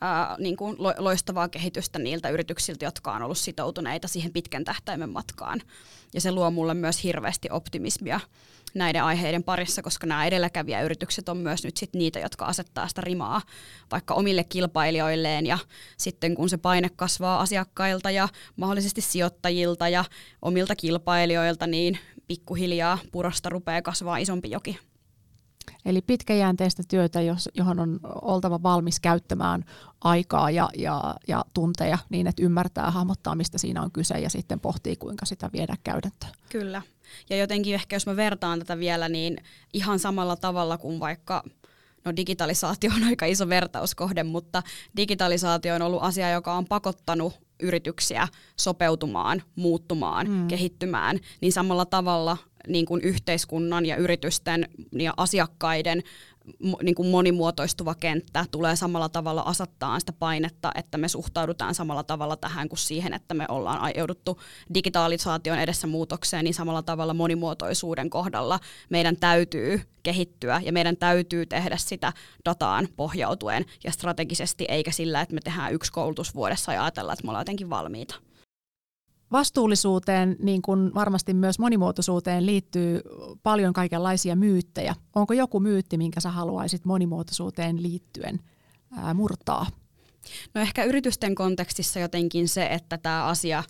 ää, 0.00 0.36
niin 0.38 0.56
kuin 0.56 0.76
loistavaa 0.98 1.48
kehitystä 1.48 1.98
niiltä 1.98 2.28
yrityksiltä, 2.28 2.84
jotka 2.84 3.12
on 3.12 3.22
ollut 3.22 3.38
sitoutuneita 3.38 4.08
siihen 4.08 4.32
pitkän 4.32 4.64
tähtäimen 4.64 5.10
matkaan. 5.10 5.60
Ja 6.14 6.20
se 6.20 6.32
luo 6.32 6.50
mulle 6.50 6.74
myös 6.74 7.04
hirveästi 7.04 7.48
optimismia 7.50 8.20
näiden 8.74 9.04
aiheiden 9.04 9.44
parissa, 9.44 9.82
koska 9.82 10.06
nämä 10.06 10.26
edelläkävijäyritykset 10.26 11.28
on 11.28 11.36
myös 11.36 11.64
nyt 11.64 11.76
sit 11.76 11.94
niitä, 11.94 12.18
jotka 12.18 12.44
asettaa 12.44 12.88
sitä 12.88 13.00
rimaa 13.00 13.42
vaikka 13.90 14.14
omille 14.14 14.44
kilpailijoilleen 14.44 15.46
ja 15.46 15.58
sitten 15.96 16.34
kun 16.34 16.48
se 16.48 16.56
paine 16.56 16.88
kasvaa 16.96 17.40
asiakkailta 17.40 18.10
ja 18.10 18.28
mahdollisesti 18.56 19.00
sijoittajilta 19.00 19.88
ja 19.88 20.04
omilta 20.42 20.76
kilpailijoilta, 20.76 21.66
niin 21.66 21.98
pikkuhiljaa 22.26 22.98
purosta 23.12 23.48
rupeaa 23.48 23.82
kasvaa 23.82 24.16
isompi 24.16 24.50
joki. 24.50 24.78
Eli 25.84 26.02
pitkäjänteistä 26.02 26.82
työtä, 26.88 27.20
johon 27.54 27.80
on 27.80 28.00
oltava 28.22 28.62
valmis 28.62 29.00
käyttämään 29.00 29.64
aikaa 30.00 30.50
ja, 30.50 30.68
ja, 30.76 31.14
ja 31.28 31.44
tunteja 31.54 31.98
niin, 32.08 32.26
että 32.26 32.42
ymmärtää, 32.42 32.90
hahmottaa, 32.90 33.34
mistä 33.34 33.58
siinä 33.58 33.82
on 33.82 33.92
kyse 33.92 34.18
ja 34.18 34.30
sitten 34.30 34.60
pohtii, 34.60 34.96
kuinka 34.96 35.26
sitä 35.26 35.50
viedä 35.52 35.76
käytäntöön. 35.84 36.32
Kyllä. 36.50 36.82
Ja 37.30 37.36
jotenkin 37.36 37.74
ehkä 37.74 37.96
jos 37.96 38.06
mä 38.06 38.16
vertaan 38.16 38.58
tätä 38.58 38.78
vielä, 38.78 39.08
niin 39.08 39.36
ihan 39.72 39.98
samalla 39.98 40.36
tavalla 40.36 40.78
kuin 40.78 41.00
vaikka 41.00 41.42
no 42.04 42.16
digitalisaatio 42.16 42.90
on 42.96 43.04
aika 43.04 43.26
iso 43.26 43.48
vertauskohde, 43.48 44.22
mutta 44.22 44.62
digitalisaatio 44.96 45.74
on 45.74 45.82
ollut 45.82 46.02
asia, 46.02 46.30
joka 46.30 46.54
on 46.54 46.66
pakottanut 46.66 47.43
yrityksiä 47.64 48.28
sopeutumaan, 48.56 49.42
muuttumaan, 49.56 50.28
mm. 50.30 50.48
kehittymään, 50.48 51.18
niin 51.40 51.52
samalla 51.52 51.84
tavalla 51.84 52.36
niin 52.68 52.86
kuin 52.86 53.00
yhteiskunnan 53.02 53.86
ja 53.86 53.96
yritysten 53.96 54.68
ja 54.92 55.14
asiakkaiden 55.16 56.02
niin 56.82 56.94
kuin 56.94 57.08
monimuotoistuva 57.08 57.94
kenttä 57.94 58.44
tulee 58.50 58.76
samalla 58.76 59.08
tavalla 59.08 59.42
asettaa 59.42 60.00
sitä 60.00 60.12
painetta, 60.12 60.72
että 60.74 60.98
me 60.98 61.08
suhtaudutaan 61.08 61.74
samalla 61.74 62.02
tavalla 62.02 62.36
tähän 62.36 62.68
kuin 62.68 62.78
siihen, 62.78 63.14
että 63.14 63.34
me 63.34 63.46
ollaan 63.48 63.92
jouduttu 63.96 64.40
digitalisaation 64.74 65.58
edessä 65.58 65.86
muutokseen, 65.86 66.44
niin 66.44 66.54
samalla 66.54 66.82
tavalla 66.82 67.14
monimuotoisuuden 67.14 68.10
kohdalla 68.10 68.60
meidän 68.90 69.16
täytyy 69.16 69.80
kehittyä 70.02 70.60
ja 70.64 70.72
meidän 70.72 70.96
täytyy 70.96 71.46
tehdä 71.46 71.76
sitä 71.76 72.12
dataan 72.44 72.88
pohjautuen 72.96 73.64
ja 73.84 73.92
strategisesti, 73.92 74.64
eikä 74.68 74.90
sillä, 74.90 75.20
että 75.20 75.34
me 75.34 75.40
tehdään 75.44 75.72
yksi 75.72 75.92
koulutus 75.92 76.34
vuodessa 76.34 76.72
ja 76.72 76.82
ajatellaan, 76.84 77.12
että 77.12 77.24
me 77.24 77.30
ollaan 77.30 77.40
jotenkin 77.40 77.70
valmiita. 77.70 78.14
Vastuullisuuteen, 79.34 80.36
niin 80.42 80.62
kuin 80.62 80.94
varmasti 80.94 81.34
myös 81.34 81.58
monimuotoisuuteen, 81.58 82.46
liittyy 82.46 83.00
paljon 83.42 83.72
kaikenlaisia 83.72 84.36
myyttejä. 84.36 84.94
Onko 85.14 85.34
joku 85.34 85.60
myytti, 85.60 85.98
minkä 85.98 86.20
sä 86.20 86.30
haluaisit 86.30 86.84
monimuotoisuuteen 86.84 87.82
liittyen 87.82 88.40
ää, 88.96 89.14
murtaa? 89.14 89.66
No 90.54 90.60
ehkä 90.60 90.84
yritysten 90.84 91.34
kontekstissa 91.34 92.00
jotenkin 92.00 92.48
se, 92.48 92.66
että 92.66 92.98
tämä 92.98 93.24
asia 93.24 93.64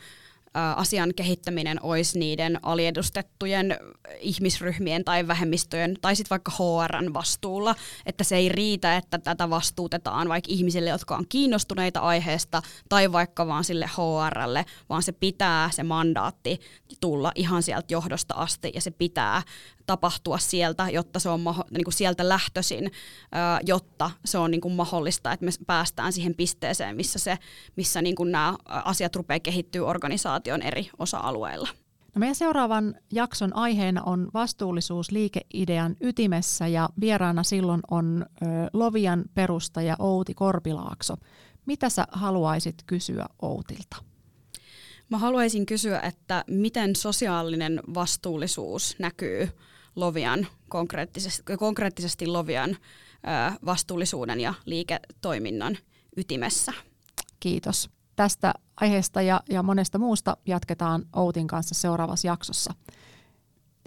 asian 0.76 1.12
kehittäminen 1.16 1.82
olisi 1.82 2.18
niiden 2.18 2.58
aliedustettujen 2.62 3.76
ihmisryhmien 4.20 5.04
tai 5.04 5.26
vähemmistöjen 5.26 5.96
tai 6.00 6.16
sitten 6.16 6.30
vaikka 6.30 6.52
HRn 6.52 7.14
vastuulla, 7.14 7.74
että 8.06 8.24
se 8.24 8.36
ei 8.36 8.48
riitä, 8.48 8.96
että 8.96 9.18
tätä 9.18 9.50
vastuutetaan 9.50 10.28
vaikka 10.28 10.52
ihmisille, 10.52 10.90
jotka 10.90 11.16
on 11.16 11.28
kiinnostuneita 11.28 12.00
aiheesta 12.00 12.62
tai 12.88 13.12
vaikka 13.12 13.46
vaan 13.46 13.64
sille 13.64 13.90
HRlle, 13.96 14.66
vaan 14.88 15.02
se 15.02 15.12
pitää 15.12 15.70
se 15.72 15.82
mandaatti 15.82 16.60
tulla 17.00 17.32
ihan 17.34 17.62
sieltä 17.62 17.86
johdosta 17.88 18.34
asti 18.34 18.72
ja 18.74 18.80
se 18.80 18.90
pitää 18.90 19.42
tapahtua 19.86 20.38
sieltä, 20.38 20.88
jotta 20.90 21.18
se 21.18 21.28
on 21.28 21.40
maho- 21.40 21.64
niin 21.70 21.84
kuin 21.84 21.94
sieltä 21.94 22.28
lähtöisin, 22.28 22.90
jotta 23.66 24.10
se 24.24 24.38
on 24.38 24.50
niin 24.50 24.60
kuin 24.60 24.74
mahdollista, 24.74 25.32
että 25.32 25.46
me 25.46 25.52
päästään 25.66 26.12
siihen 26.12 26.34
pisteeseen, 26.34 26.96
missä, 26.96 27.18
se, 27.18 27.38
missä 27.76 28.02
niin 28.02 28.14
kuin 28.14 28.32
nämä 28.32 28.54
asiat 28.68 29.16
rupeaa 29.16 29.40
kehittyä 29.40 29.84
organisaation 30.44 30.62
eri 30.62 30.90
osa-alueilla. 30.98 31.68
No 32.14 32.18
meidän 32.18 32.34
seuraavan 32.34 32.94
jakson 33.12 33.56
aiheena 33.56 34.02
on 34.02 34.30
vastuullisuus 34.34 35.10
liikeidean 35.10 35.96
ytimessä 36.00 36.66
ja 36.66 36.88
vieraana 37.00 37.42
silloin 37.42 37.80
on 37.90 38.26
ö, 38.26 38.46
Lovian 38.72 39.24
perustaja 39.34 39.96
Outi 39.98 40.34
Korpilaakso. 40.34 41.14
Mitä 41.66 41.88
sä 41.88 42.06
haluaisit 42.12 42.74
kysyä 42.86 43.26
Outilta? 43.42 43.96
Mä 45.10 45.18
haluaisin 45.18 45.66
kysyä, 45.66 46.00
että 46.00 46.44
miten 46.48 46.96
sosiaalinen 46.96 47.80
vastuullisuus 47.94 48.96
näkyy 48.98 49.48
Lovian, 49.96 50.46
konkreettisesti, 50.68 51.42
konkreettisesti 51.58 52.26
Lovian 52.26 52.76
vastuullisuuden 53.64 54.40
ja 54.40 54.54
liiketoiminnan 54.66 55.78
ytimessä. 56.16 56.72
Kiitos. 57.40 57.93
Tästä 58.16 58.54
aiheesta 58.76 59.22
ja, 59.22 59.40
ja 59.50 59.62
monesta 59.62 59.98
muusta 59.98 60.36
jatketaan 60.46 61.06
Outin 61.16 61.46
kanssa 61.46 61.74
seuraavassa 61.74 62.28
jaksossa. 62.28 62.74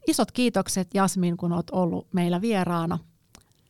Isot 0.07 0.31
kiitokset 0.31 0.93
Jasmin, 0.93 1.37
kun 1.37 1.51
olet 1.51 1.69
ollut 1.69 2.07
meillä 2.13 2.41
vieraana. 2.41 2.99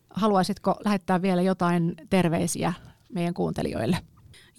Haluaisitko 0.10 0.76
lähettää 0.86 1.22
vielä 1.22 1.41
jotain 1.41 1.96
terveisiä 2.10 2.74
meidän 3.13 3.34
kuuntelijoille? 3.34 3.98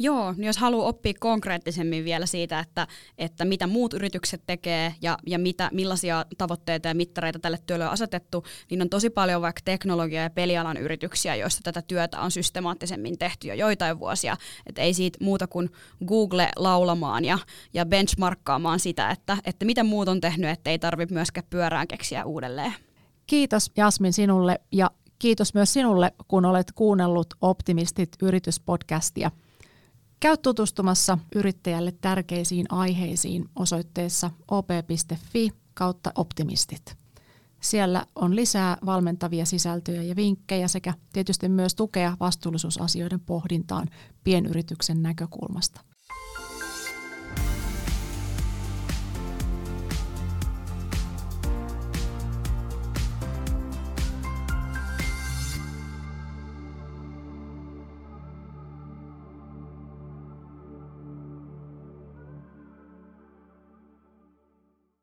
Joo, 0.00 0.32
niin 0.32 0.46
jos 0.46 0.56
haluaa 0.56 0.88
oppia 0.88 1.12
konkreettisemmin 1.20 2.04
vielä 2.04 2.26
siitä, 2.26 2.60
että, 2.60 2.86
että 3.18 3.44
mitä 3.44 3.66
muut 3.66 3.94
yritykset 3.94 4.42
tekee 4.46 4.94
ja, 5.02 5.18
ja 5.26 5.38
mitä, 5.38 5.70
millaisia 5.72 6.24
tavoitteita 6.38 6.88
ja 6.88 6.94
mittareita 6.94 7.38
tälle 7.38 7.58
työlle 7.66 7.84
on 7.86 7.92
asetettu, 7.92 8.44
niin 8.70 8.82
on 8.82 8.88
tosi 8.88 9.10
paljon 9.10 9.42
vaikka 9.42 9.60
teknologia- 9.64 10.22
ja 10.22 10.30
pelialan 10.30 10.76
yrityksiä, 10.76 11.34
joissa 11.34 11.60
tätä 11.62 11.82
työtä 11.82 12.20
on 12.20 12.30
systemaattisemmin 12.30 13.18
tehty 13.18 13.48
jo 13.48 13.54
joitain 13.54 13.98
vuosia. 13.98 14.36
Et 14.66 14.78
ei 14.78 14.94
siitä 14.94 15.18
muuta 15.24 15.46
kuin 15.46 15.70
Google 16.06 16.48
laulamaan 16.56 17.24
ja, 17.24 17.38
ja 17.74 17.86
benchmarkkaamaan 17.86 18.80
sitä, 18.80 19.10
että, 19.10 19.36
että 19.44 19.64
mitä 19.64 19.84
muut 19.84 20.08
on 20.08 20.20
tehnyt, 20.20 20.50
että 20.50 20.70
ei 20.70 20.78
tarvitse 20.78 21.14
myöskään 21.14 21.46
pyörään 21.50 21.88
keksiä 21.88 22.24
uudelleen. 22.24 22.74
Kiitos 23.26 23.70
Jasmin 23.76 24.12
sinulle 24.12 24.60
ja 24.72 24.90
kiitos 25.18 25.54
myös 25.54 25.72
sinulle, 25.72 26.12
kun 26.28 26.44
olet 26.44 26.72
kuunnellut 26.74 27.26
Optimistit 27.40 28.10
yrityspodcastia. 28.22 29.30
Käy 30.20 30.36
tutustumassa 30.36 31.18
yrittäjälle 31.34 31.92
tärkeisiin 31.92 32.66
aiheisiin 32.68 33.48
osoitteessa 33.56 34.30
op.fi 34.48 35.50
kautta 35.74 36.12
optimistit. 36.14 36.96
Siellä 37.60 38.06
on 38.14 38.36
lisää 38.36 38.76
valmentavia 38.86 39.46
sisältöjä 39.46 40.02
ja 40.02 40.16
vinkkejä 40.16 40.68
sekä 40.68 40.94
tietysti 41.12 41.48
myös 41.48 41.74
tukea 41.74 42.16
vastuullisuusasioiden 42.20 43.20
pohdintaan 43.20 43.88
pienyrityksen 44.24 45.02
näkökulmasta. 45.02 45.80